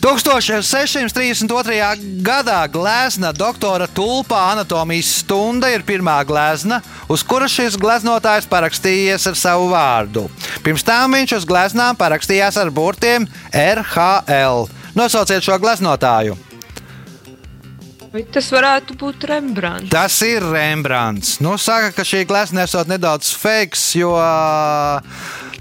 1632. 0.01 1.97
gadā 2.25 2.67
glezna 2.71 3.31
doktora 3.35 3.87
Tulpa 3.87 4.51
anatomijas 4.51 5.09
stunda 5.21 5.69
ir 5.73 5.83
pirmā 5.87 6.25
glezna, 6.27 6.81
uz 7.09 7.23
kuras 7.23 7.51
šis 7.51 7.77
gleznotājs 7.81 8.47
parakstījies 8.49 9.27
ar 9.29 9.35
savu 9.39 9.69
vārdu. 9.73 10.27
Pirms 10.63 10.83
tam 10.87 11.13
viņš 11.17 11.31
uz 11.39 11.45
gleznām 11.49 11.95
parakstījās 11.99 12.57
ar 12.61 12.69
burtiem 12.71 13.27
RHL. 13.53 14.67
Nosauciet 14.97 15.45
šo 15.45 15.57
gleznotāju. 15.61 16.37
Tas 18.33 18.47
varētu 18.49 18.95
būt 18.97 19.25
Rembrandts? 19.29 19.91
Tas 19.91 20.15
ir 20.25 20.41
Rembrandts. 20.41 21.37
Nu, 21.43 21.57
saka, 21.59 21.91
ka 21.93 22.05
šī 22.07 22.23
glezna 22.29 22.63
esot 22.65 22.87
nedaudz 22.89 23.33
fakes, 23.37 23.83
jo 23.99 24.13
ā, 24.17 25.01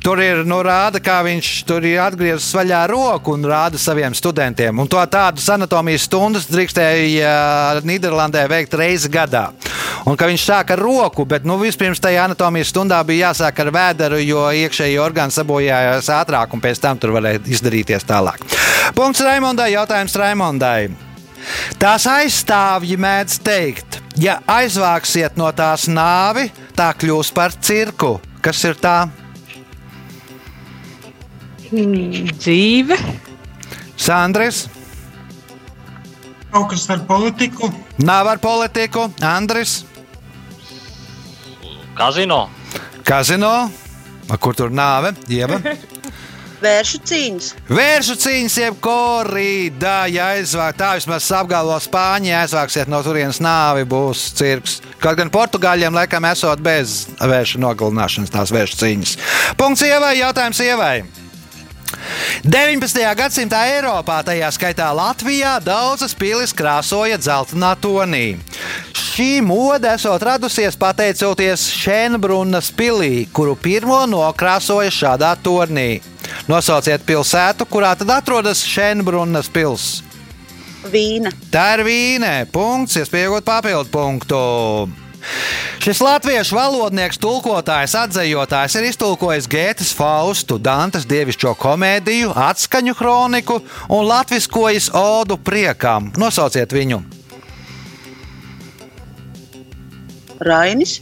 Tur 0.05 0.21
ir 0.23 0.43
nu, 0.47 0.61
rāda, 0.65 1.01
kā 1.03 1.19
viņš 1.27 1.51
tur 1.67 1.85
ir 1.87 2.01
atgriezis 2.05 2.53
vaļā 2.55 2.83
roku 2.91 3.35
un 3.35 3.47
rāda 3.49 3.79
saviem 3.81 4.15
studentiem. 4.15 4.79
Un 4.79 4.91
to 4.91 5.01
tādu 5.11 5.43
anatomijas 5.53 6.07
stundas 6.07 6.47
drīkstēja 6.51 7.81
Nīderlandē 7.87 8.45
veikt 8.51 8.77
reizi 8.79 9.11
gadā. 9.13 9.49
Un 10.07 10.19
ka 10.19 10.29
viņš 10.31 10.45
sāk 10.47 10.71
ar 10.77 10.83
roku, 10.83 11.25
bet 11.27 11.47
nu, 11.49 11.57
vispirms 11.59 12.03
tajā 12.03 12.29
anatomijas 12.29 12.71
stundā 12.71 13.01
bija 13.07 13.31
jāsāk 13.31 13.65
ar 13.65 13.73
vēderu, 13.75 14.21
jo 14.23 14.45
iekšēji 14.55 15.01
orgāni 15.03 15.35
sabojājās 15.35 16.13
ātrāk, 16.15 16.55
un 16.55 16.63
pēc 16.63 16.83
tam 16.85 17.01
tur 17.03 17.17
varēja 17.17 17.43
izdarīties 17.51 18.07
tālāk. 18.07 18.47
Punkts 18.95 19.25
Raimondai, 19.27 19.73
jautājums 19.75 20.15
Raimondai. 20.21 20.79
Tās 21.83 22.07
aizstāvji 22.11 22.97
mēdz 23.03 23.39
teikt, 23.47 24.01
ja 24.23 24.39
aizvāksiet 24.51 25.39
no 25.39 25.51
tās 25.55 25.87
nāvi, 25.91 26.49
tā 26.79 26.93
kļūs 26.95 27.35
par 27.35 27.55
cirku. 27.59 28.17
Kas 28.43 28.63
ir 28.67 28.79
tā? 28.79 29.01
Dzīve. 31.71 32.97
Sandris, 33.97 34.67
Kaut 36.53 36.71
kas 36.71 36.87
ar 36.93 37.01
politiku. 37.09 37.69
nav 37.99 38.29
ar 38.31 38.39
politiku, 38.41 39.11
Andris, 39.21 39.83
Kazino. 41.97 42.49
Kazino, 43.05 43.71
A, 44.29 44.37
kur 44.43 44.57
tur 44.59 44.73
nāve, 44.75 45.13
Ieva. 45.31 45.61
Vēršu 46.65 46.99
cīņas. 47.07 47.49
Vēršu 47.69 48.15
cīņas, 48.19 48.55
jeb 48.59 48.79
korīda, 48.83 50.07
ja 50.11 50.31
aizvāk, 50.35 50.75
tā 50.81 50.95
vismaz 50.97 51.27
apgalvo 51.37 51.77
Spāņi, 51.85 52.31
ja 52.33 52.41
aizvāksiet 52.47 52.89
no 52.91 53.03
turienes 53.05 53.39
nāvi, 53.45 53.85
būs 53.87 54.23
cirks. 54.39 54.79
Kaut 54.99 55.19
gan 55.21 55.31
Portugāļiem 55.31 55.95
laikam 55.95 56.25
esot 56.27 56.63
bez 56.65 57.05
vēršu 57.21 57.61
nogalināšanas 57.63 58.33
tās 58.35 58.55
vēršu 58.57 58.81
cīņas. 58.83 59.15
Punkts 59.61 59.85
ievai, 59.87 60.17
jautājums 60.23 60.63
ievai. 60.65 60.95
19. 62.45 63.03
gadsimta 63.19 63.63
Eiropā, 63.71 64.21
tajā 64.27 64.49
skaitā 64.55 64.89
Latvijā, 64.95 65.57
daudzas 65.65 66.15
pilis 66.17 66.55
krāsoja 66.57 67.19
dzeltenā 67.21 67.75
tonī. 67.83 68.25
Šī 68.97 69.41
mode 69.45 69.89
esot 69.91 70.23
radusies 70.29 70.77
pateicoties 70.79 71.69
Šēnbrunnas 71.73 72.69
pilī, 72.77 73.25
kuru 73.33 73.57
pirmo 73.57 74.03
nokrāsoja 74.11 74.93
šādā 74.93 75.33
tornī. 75.43 76.03
Nosauciet 76.51 77.07
pilsētu, 77.07 77.69
kurā 77.71 77.95
tad 77.99 78.13
atrodas 78.19 78.65
Šēnbrunnas 78.67 79.49
pilsēta. 79.53 80.07
Vīna. 80.87 81.33
Tā 81.51 81.65
ir 81.77 81.83
vīne. 81.87 82.33
Punkts, 82.53 82.99
iespējot 83.01 83.47
papildu 83.47 83.91
punktu. 83.91 84.39
Šis 85.83 86.01
latviešu 86.03 86.57
valodnieks, 86.57 87.19
tulkotājs, 87.23 87.95
atzējotājs 88.01 88.79
ir 88.79 88.89
iztulkojis 88.89 89.49
Gētas 89.51 89.93
Faustu, 89.97 90.59
Dantes 90.59 91.07
dievišķo 91.09 91.55
komēdiju, 91.61 92.33
atskaņu 92.35 92.97
kroniku 92.99 93.61
un 93.93 94.09
latviskojis 94.09 94.91
odu 94.97 95.39
priekam. 95.39 96.11
Nosauciet 96.19 96.75
viņu! 96.75 97.03
Rainis. 100.41 101.01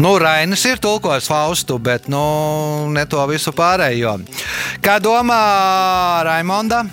Nu, 0.00 0.14
Rainis 0.18 0.64
ir 0.64 0.78
tulkojis 0.80 1.28
Faustu, 1.28 1.76
bet 1.78 2.08
nu, 2.08 2.22
ne 2.94 3.04
to 3.10 3.20
visu 3.28 3.52
pārējo. 3.52 4.16
Kā 4.80 4.96
domā 5.02 5.42
Raimonda? 6.24 6.84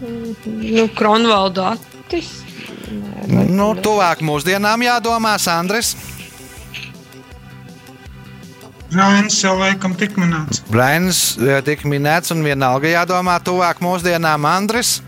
Nu, 0.00 0.88
Kronvalda 0.96 1.74
Atis. 1.74 2.45
Nu, 2.86 3.72
tuvāk 3.82 4.22
mūsdienām 4.24 4.84
jādomā, 4.86 5.34
Sandris. 5.42 5.94
Rainis 8.94 9.40
jau 9.42 9.56
laikam 9.58 9.96
tik 9.98 10.14
minēts. 10.20 10.62
Rainis 10.70 11.20
eh, 11.42 11.58
tika 11.66 11.88
minēts 11.90 12.30
un 12.34 12.44
vienalga 12.46 12.92
jādomā 12.92 13.34
tuvāk 13.42 13.82
mūsdienām, 13.82 14.46
Andris. 14.46 15.00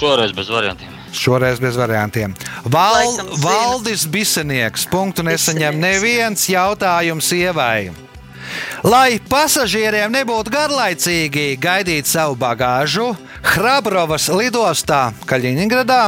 Šoreiz 0.00 0.32
bez 0.34 0.48
variantiem. 0.50 0.94
Šoreiz 1.14 1.60
bez 1.62 1.76
variantiem. 1.78 2.32
Val. 2.64 3.12
Valdis 3.38 4.08
Bisenieks. 4.10 4.88
Punktu 4.90 5.22
nesaņem 5.22 5.78
neviens 5.78 6.48
jautājums 6.50 7.30
ievai. 7.36 7.92
Lai 8.84 9.16
pasažieriem 9.30 10.12
nebūtu 10.12 10.52
garlaicīgi 10.52 11.54
gaidīt 11.60 12.08
savu 12.10 12.36
bagāžu, 12.40 13.14
Hrabrovas 13.54 14.30
lidostā, 14.32 15.12
Kaļiņgradā, 15.28 16.00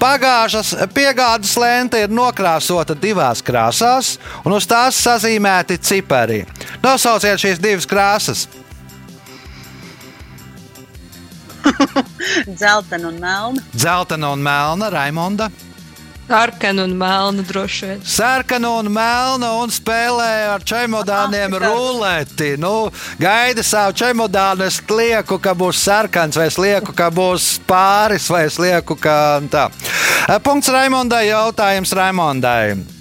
bagāžas 0.00 0.72
piegādes 0.94 1.56
lente 1.60 2.00
ir 2.02 2.10
nokrāsota 2.12 2.96
divās 2.98 3.42
krāsās, 3.46 4.16
un 4.44 4.56
uz 4.58 4.66
tās 4.70 4.98
sazīmēti 4.98 5.78
cipari. 5.78 6.42
Nosauciet 6.82 7.40
šīs 7.42 7.62
divas 7.62 7.88
krāsas. 7.90 8.48
Dzeltena 12.58 13.08
un 13.08 13.18
melna. 13.20 13.62
Zeltaina 13.74 14.32
un 14.32 14.42
melna, 14.42 14.90
Raimonda. 14.90 15.50
Sarkana 16.28 16.84
un 16.84 16.92
melna 16.94 17.42
droši 17.42 17.86
vien. 17.86 18.02
Sarkana 18.06 18.70
un 18.78 18.90
melna 18.94 19.50
un 19.58 19.72
spēlē 19.74 20.28
ar 20.52 20.62
čemodāniem 20.62 21.56
Aha, 21.58 21.64
ruleti. 21.64 22.52
Nu, 22.60 22.90
gaida 23.18 23.64
savu 23.66 23.96
čemodānu. 23.98 24.68
Es 24.68 24.78
lieku, 24.86 25.40
ka 25.42 25.56
būs 25.58 25.82
sarkans, 25.88 26.38
vai 26.38 26.46
es 26.52 26.60
lieku, 26.60 26.94
ka 26.94 27.10
būs 27.10 27.56
pāris, 27.66 28.30
vai 28.30 28.44
es 28.46 28.60
lieku, 28.62 28.94
ka 28.94 29.40
tā. 29.50 29.66
Punkts 30.46 30.70
Raimondai. 30.70 31.26
Jautājums 31.32 31.92
Raimondai. 31.98 32.99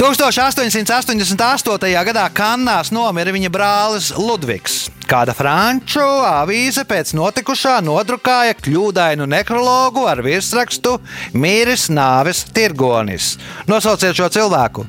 1888. 0.00 2.04
gadā 2.10 2.26
Kannās 2.34 2.90
nomira 2.94 3.32
viņa 3.34 3.50
brālis 3.52 4.10
Ludvigs. 4.16 4.88
Kāda 5.10 5.34
franču 5.34 6.04
avīze 6.26 6.84
pēc 6.86 7.14
notikušā 7.18 7.80
nodrukāja 7.82 8.54
kļūdainu 8.60 9.26
nekrologu 9.26 10.06
ar 10.06 10.22
virsrakstu 10.22 11.00
Mīris 11.34 11.88
Nāves 11.90 12.44
Tirgonis. 12.54 13.36
Nosauciet 13.70 14.14
šo 14.16 14.28
cilvēku! 14.30 14.86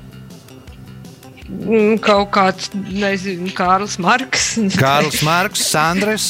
Mm, 1.48 1.96
Kaut 2.04 2.28
kāds, 2.34 2.68
nezinu, 2.74 3.48
Kārls 3.56 3.96
Marks. 4.02 4.58
Kārls 4.76 5.22
Marks, 5.24 5.62
Sandrs, 5.70 6.26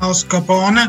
Auskapone. 0.00 0.86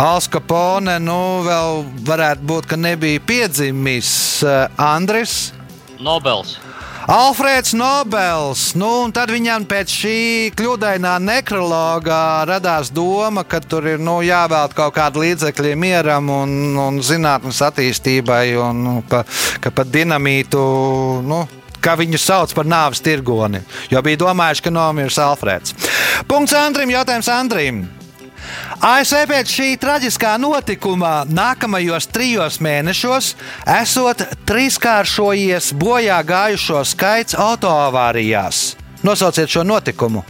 Alskapone. 0.00 0.98
Nu, 1.02 1.44
vēl 1.44 1.82
varētu 2.06 2.46
būt, 2.48 2.68
ka 2.72 2.78
nebija 2.80 3.20
piedzimis 3.22 4.08
eh, 4.42 4.64
Andris. 4.80 5.52
Nobels. 6.00 6.56
Alfrēds 7.04 7.74
Nobels. 7.76 8.70
Nu, 8.80 8.88
un 9.04 9.12
tad 9.12 9.28
viņam 9.28 9.66
pēc 9.68 9.92
šī 9.92 10.18
kļūdainā 10.56 11.18
nekrologa 11.20 12.18
radās 12.48 12.88
doma, 12.88 13.44
ka 13.44 13.60
tur 13.60 13.84
ir 13.92 14.00
nu, 14.00 14.22
jāvēl 14.24 14.72
kaut 14.72 14.94
kāda 14.96 15.20
līdzekļa 15.20 15.74
mieram 15.76 16.30
un, 16.32 16.54
un 16.80 17.02
zinātnes 17.04 17.60
attīstībai, 17.66 18.54
un 18.56 18.80
nu, 18.86 18.94
pa, 19.08 19.20
ka 19.60 19.74
pat 19.74 19.92
dinamītu. 19.92 20.64
Nu, 21.28 21.44
Kā 21.84 21.98
viņu 22.00 22.16
sauc 22.16 22.54
par 22.56 22.64
nāves 22.64 23.02
tirgoni, 23.04 23.58
jo 23.92 24.00
bija 24.00 24.16
domājuši, 24.22 24.62
ka 24.64 24.70
nomirs 24.72 25.18
Alfrēds. 25.20 25.74
Punkts 26.24 26.56
Andrim, 26.56 26.88
jautājums 26.94 27.28
Andrim. 27.28 27.82
ASV 28.82 29.24
pēc 29.30 29.50
šī 29.50 29.68
traģiskā 29.80 30.34
notikuma 30.40 31.22
nākamajos 31.30 32.08
trijos 32.10 32.58
mēnešos 32.64 33.34
esot 33.76 34.24
trīskāršojies 34.48 35.72
bojā 35.78 36.20
gājušo 36.26 36.82
skaits 36.88 37.36
autoavārijās. 37.38 38.74
Nosauciet 39.04 39.52
šo 39.52 39.64
notikumu. 39.68 40.24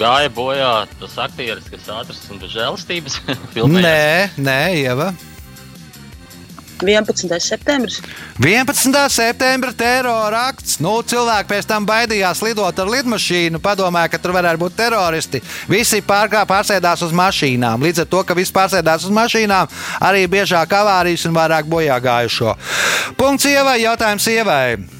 Gāja 0.00 0.30
bojā 0.32 0.70
tas 1.00 1.18
aktieris, 1.26 1.66
kas 1.68 1.90
atrasts 1.92 2.30
un 2.32 2.38
bez 2.40 2.54
žēlastības. 2.54 3.18
Nē, 3.76 4.30
nē, 4.40 4.60
Ieva. 4.80 5.10
11. 6.82 7.40
septembris. 7.40 8.00
11. 8.38 9.08
septembra 9.12 9.72
terora 9.72 10.46
akts. 10.50 10.78
Nu, 10.80 10.96
cilvēki 11.02 11.50
pēc 11.50 11.68
tam 11.68 11.86
baidījās 11.88 12.42
lidot 12.44 12.78
ar 12.78 12.92
lidmašīnu, 12.92 13.60
padomāja, 13.62 14.12
ka 14.12 14.20
tur 14.22 14.34
varētu 14.36 14.62
būt 14.62 14.78
teroristi. 14.78 15.42
Visi 15.70 16.02
pārkā 16.04 16.44
pārsēdās 16.48 17.04
uz 17.06 17.16
mašīnām. 17.16 17.82
Līdz 17.84 18.04
ar 18.04 18.12
to, 18.12 18.22
ka 18.24 18.36
visi 18.38 18.54
pārsēdās 18.56 19.08
uz 19.08 19.12
mašīnām, 19.14 19.68
arī 20.10 20.24
biežāk 20.30 20.78
avārijas 20.80 21.26
un 21.28 21.36
vairāk 21.36 21.68
bojā 21.70 22.00
gājušo. 22.00 22.56
Punkts 23.20 23.50
ievai, 23.50 23.80
jautājums 23.84 24.32
ievai. 24.32 24.99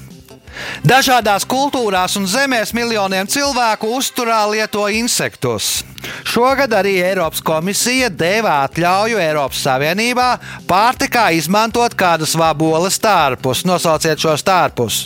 Dažādās 0.85 1.45
kultūrās 1.47 2.17
un 2.19 2.25
zemēs 2.27 2.73
miljoniem 2.75 3.27
cilvēku 3.31 3.87
uzturā 3.97 4.41
lieto 4.51 4.83
insektus. 4.91 5.83
Šogad 6.27 6.73
arī 6.73 6.97
Eiropas 7.05 7.41
komisija 7.45 8.09
deva 8.09 8.57
atļauju 8.65 9.19
Eiropas 9.21 9.61
Savienībā 9.65 10.27
pārtikā 10.69 11.29
izmantot 11.37 11.95
kādus 11.95 12.35
vaboles 12.39 12.97
stārpus. 12.99 13.63
Nosauciet 13.69 14.19
šo 14.19 14.33
stārpus. 14.41 15.03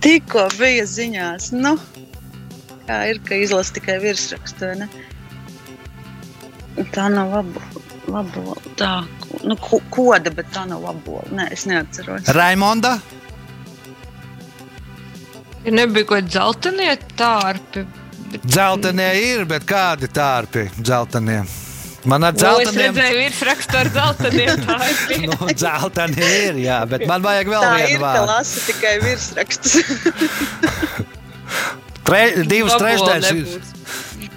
Tikko 0.00 0.46
bija 0.56 0.84
ziņās, 0.88 1.50
nu, 1.60 1.74
kā 2.86 3.02
ir, 3.10 3.18
ka 3.26 3.36
izlasa 3.36 3.74
tikai 3.76 3.98
virsrakstu. 4.00 4.70
ne? 4.80 4.88
Tā 6.94 7.08
nav 7.12 7.34
laba. 7.34 7.60
laba 8.10 8.54
tā, 8.80 9.04
nu, 9.44 9.56
ko- 9.60 9.82
koda, 9.92 10.30
bet 10.34 10.48
tā 10.54 10.64
nav 10.68 10.80
laba. 10.86 11.20
Nē, 11.36 11.50
es 11.52 11.66
neatceros. 11.68 12.30
Raimonda, 12.34 12.94
Ja 15.64 15.72
nebija 15.76 16.06
kaut 16.08 16.22
kāda 16.22 16.30
zeltainie 16.38 16.92
tārpi. 17.20 17.82
dzeltenie 18.46 19.08
ir, 19.20 19.42
bet 19.50 19.64
kādi 19.68 20.08
tārpi 20.14 20.68
dzeltenie? 20.80 21.42
Man 22.08 22.24
ar 22.24 22.32
Nu, 22.32 22.38
es 22.38 22.40
dzelteniem. 22.40 22.94
redzēju, 22.94 23.16
virsrakstu 23.20 23.76
ar 23.76 23.88
zeltainiem 23.92 24.62
tārpiem. 24.68 25.26
Nu, 25.28 25.48
dzeltenie 25.52 26.30
ir, 26.46 26.60
jā, 26.64 26.78
bet 26.88 27.04
man 27.10 27.20
vajag 27.26 27.50
vēl 27.52 27.66
Tā 27.66 27.74
vienu 27.76 27.90
ir, 27.90 27.98
ka 27.98 28.06
vārdu. 28.06 28.30
lasa 28.30 28.62
tikai 28.70 28.94
virsrakstus. 29.04 29.74
Tre, 32.08 32.22
divas 32.52 32.78
trešdaļas. 32.80 33.76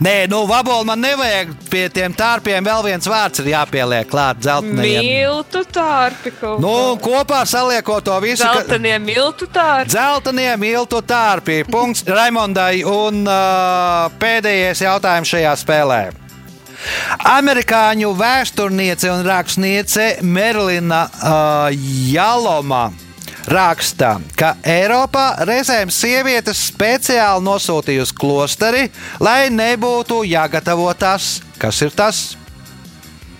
Nē, 0.03 0.25
nu, 0.27 0.41
vaboli 0.49 0.83
man 0.89 0.99
nevajag 0.99 1.51
pie 1.71 1.85
tiem 1.93 2.11
tārpiem. 2.17 2.65
Vēl 2.65 2.81
viens 2.83 3.05
vārds 3.07 3.39
ir 3.39 3.51
jāpieliek 3.53 4.09
klāt 4.11 4.41
dzeltenajiem. 4.43 5.05
Miltu 5.05 5.61
tārpi 5.71 6.33
kaut 6.39 6.59
Nu, 6.59 6.73
kā. 6.97 7.03
kopā 7.05 7.43
saliekot 7.47 8.03
to 8.03 8.17
visu. 8.23 8.43
ka- 8.43 8.53
Zeltainie 8.65 8.97
miltu 8.99 9.47
tārpi. 9.47 9.93
Zeltanie 9.93 10.57
miltu 10.59 10.99
tārpi. 11.07 11.61
Punkts 11.71 12.03
Raimondai. 12.07 12.83
Un 12.83 13.23
uh, 13.23 14.09
pēdējais 14.19 14.81
jautājums 14.83 15.31
šajā 15.31 15.53
spēlē. 15.63 16.01
Amerikāņu 17.37 18.09
vēsturniece 18.19 19.07
un 19.13 19.23
rakstniece 19.25 20.17
Merlina 20.21 21.05
uh, 21.07 21.69
Jaloma 22.11 22.89
raksta, 23.49 24.17
ka 24.39 24.53
Eiropā 24.63 25.45
reizēm 25.47 25.91
sievietes 25.93 26.61
speciāli 26.69 27.43
nosūtīja 27.45 28.05
uz 28.05 28.13
klosteri, 28.15 28.87
lai 29.23 29.49
nebūtu 29.53 30.23
jāgatavo 30.27 30.87
tas, 30.97 31.41
kas 31.59 31.81
ir 31.85 31.93
tas. 31.95 32.23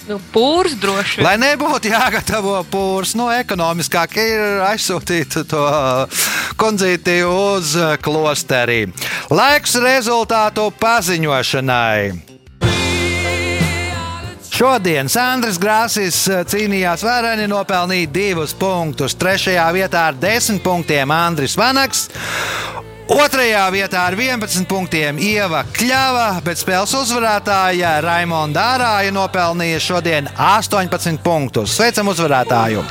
Nu, 0.04 0.18
pūrs 0.34 0.76
droši. 0.84 1.22
vien. 1.22 1.28
Lai 1.28 1.38
nebūtu 1.40 1.88
jāgatavo 1.94 2.58
pūrs, 2.68 3.14
no 3.16 3.30
ekonomiskāk 3.32 4.18
ir 4.20 4.44
aizsūtīt 4.68 5.40
to 5.48 5.64
kundzīti 6.60 7.22
uz 7.24 7.78
klosteri. 8.04 8.84
Laiks 9.32 9.80
rezultātu 9.80 10.68
paziņošanai. 10.84 12.33
Šodien 14.54 15.08
Sandrs 15.10 15.58
Grāsis 15.58 16.18
cīnījās 16.30 17.02
vareni, 17.02 17.48
nopelnīja 17.50 18.12
divus 18.14 18.54
punktus. 18.54 19.16
Trešajā 19.18 19.66
vietā 19.74 20.04
ar 20.12 20.20
desmit 20.22 20.62
punktiem 20.62 21.10
Andris 21.10 21.58
Vanaks. 21.58 22.04
Otrajā 23.10 23.64
vietā 23.74 24.06
ar 24.12 24.16
11 24.16 24.70
punktiem 24.70 25.18
Ieva 25.18 25.64
Kļava, 25.74 26.28
bet 26.46 26.62
spēles 26.62 26.94
uzvarētāja 27.02 27.98
Raimonda 28.06 28.62
Dārāja 28.62 29.16
nopelnīja 29.18 29.82
šodien 29.82 30.30
18 30.38 31.18
punktus. 31.26 31.74
Sveicam 31.74 32.14
uzvarētāju! 32.14 32.86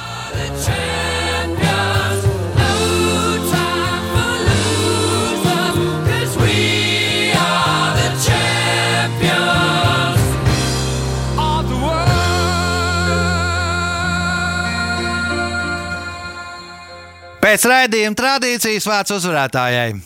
Pēc 17.42 17.64
raidījuma 17.66 18.14
tradīcijas 18.14 18.84
vārds 18.86 19.12
uzvarētājai. 19.16 19.96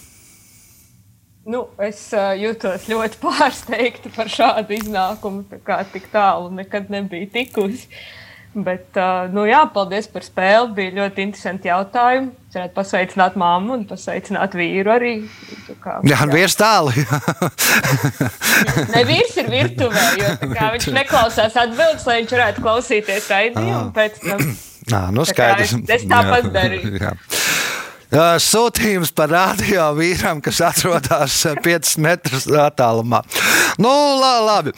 Nu, 1.47 1.67
es 1.85 1.99
uh, 2.17 2.33
jūtos 2.33 2.87
ļoti 2.89 3.19
pārsteigta 3.25 4.13
par 4.15 4.31
šādu 4.33 4.79
iznākumu. 4.79 5.45
Tā 5.51 5.61
kā 5.63 5.83
tik 5.93 6.09
tālu 6.15 6.49
nekad 6.57 6.89
nebija 6.93 7.29
tikusi. 7.35 7.91
Bet, 8.57 8.89
uh, 8.97 9.27
nu, 9.29 9.43
jā, 9.45 9.59
paldies 9.69 10.09
par 10.09 10.25
spēli. 10.25 10.73
Bija 10.79 10.95
ļoti 10.97 11.27
interesanti 11.27 11.69
jautājumi. 11.69 12.31
Es 12.49 12.57
varētu 12.57 12.75
pasveicināt 12.79 13.37
mammu 13.37 13.75
un 13.77 13.85
pasveicināt 13.91 14.57
vīru 14.57 14.95
arī. 14.95 15.13
Kā, 15.85 15.99
Jā, 16.09 16.23
un 16.25 16.33
vīrs 16.33 16.57
tālu. 16.57 16.95
Ne 18.97 19.03
vīrs 19.05 19.35
ir 19.37 19.51
virtuvē, 19.53 20.07
jo 20.17 20.31
tā 20.41 20.49
kā 20.55 20.71
viņš 20.73 20.89
neklausās 21.03 21.59
atbildības, 21.67 22.09
lai 22.09 22.17
viņš 22.23 22.33
varētu 22.39 22.65
klausīties 22.65 23.29
raidījumu. 23.35 23.83
un 23.83 23.93
Pēc 23.93 24.23
tam 24.25 24.41
Nā, 24.93 25.01
nu 25.11 25.25
Tā 25.27 25.33
skaidrs. 25.33 25.73
es- 25.75 25.91
es 25.97 26.05
tāpat 26.11 26.51
darīju. 26.55 27.17
Sūtījums 28.47 29.11
par 29.19 29.29
radio 29.35 29.89
vīram, 29.99 30.39
kas 30.45 30.61
atrodas 30.63 31.41
5 31.67 31.97
metrus 32.05 32.47
attālumā. 32.47 33.23
Nu, 33.83 33.91
la, 34.21 34.37
labi. 34.47 34.73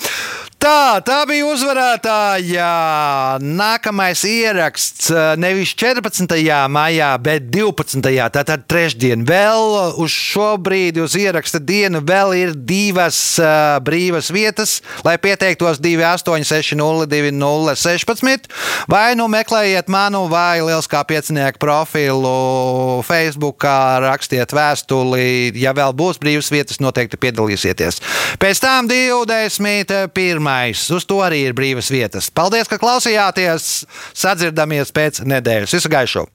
Tā, 0.59 0.99
tā 1.07 1.21
bija 1.23 1.47
uzvarētāja. 1.47 3.39
Nākamais 3.39 4.27
ieraksts 4.27 5.07
ā, 5.15 5.39
nevis 5.39 5.71
14. 5.79 6.27
maijā, 6.75 7.15
bet 7.23 7.47
12. 7.55 8.03
Tātad 8.35 8.67
trešdien. 8.67 9.23
Vēl 9.29 9.95
uz 10.03 10.11
šo 10.11 10.57
brīdi, 10.59 10.99
uz 11.05 11.15
ieraksta 11.15 11.61
dienu, 11.63 12.01
vēl 12.03 12.35
ir 12.41 12.57
divas 12.59 13.39
uh, 13.39 13.79
brīvas 13.87 14.33
vietas, 14.35 14.83
lai 15.07 15.15
pieteiktos 15.23 15.79
28602016. 15.85 18.51
Vai 18.91 19.15
nu 19.15 19.31
meklējiet 19.31 19.87
manu 19.87 20.27
vai 20.27 20.59
Lieliskā 20.59 21.07
piecinieku 21.07 21.63
profilu 21.63 22.99
Facebook, 23.07 23.63
rakstiet 24.09 24.51
vēstuli. 24.59 25.55
Ja 25.63 25.71
vēl 25.71 25.95
būs 25.95 26.19
brīvas 26.19 26.51
vietas, 26.51 26.83
noteikti 26.83 27.15
piedalīsieties. 27.29 28.03
Pēc 28.43 28.67
tam 28.67 28.91
21. 28.91 30.48
Uz 30.95 31.07
to 31.09 31.21
arī 31.25 31.45
ir 31.49 31.57
brīvas 31.59 31.91
vietas. 31.93 32.31
Paldies, 32.31 32.71
ka 32.71 32.81
klausījāties! 32.81 33.69
Sadzirdamies 34.17 34.95
pēc 34.95 35.23
nedēļas. 35.29 35.77
Visu 35.79 35.93
gaišu! 35.93 36.29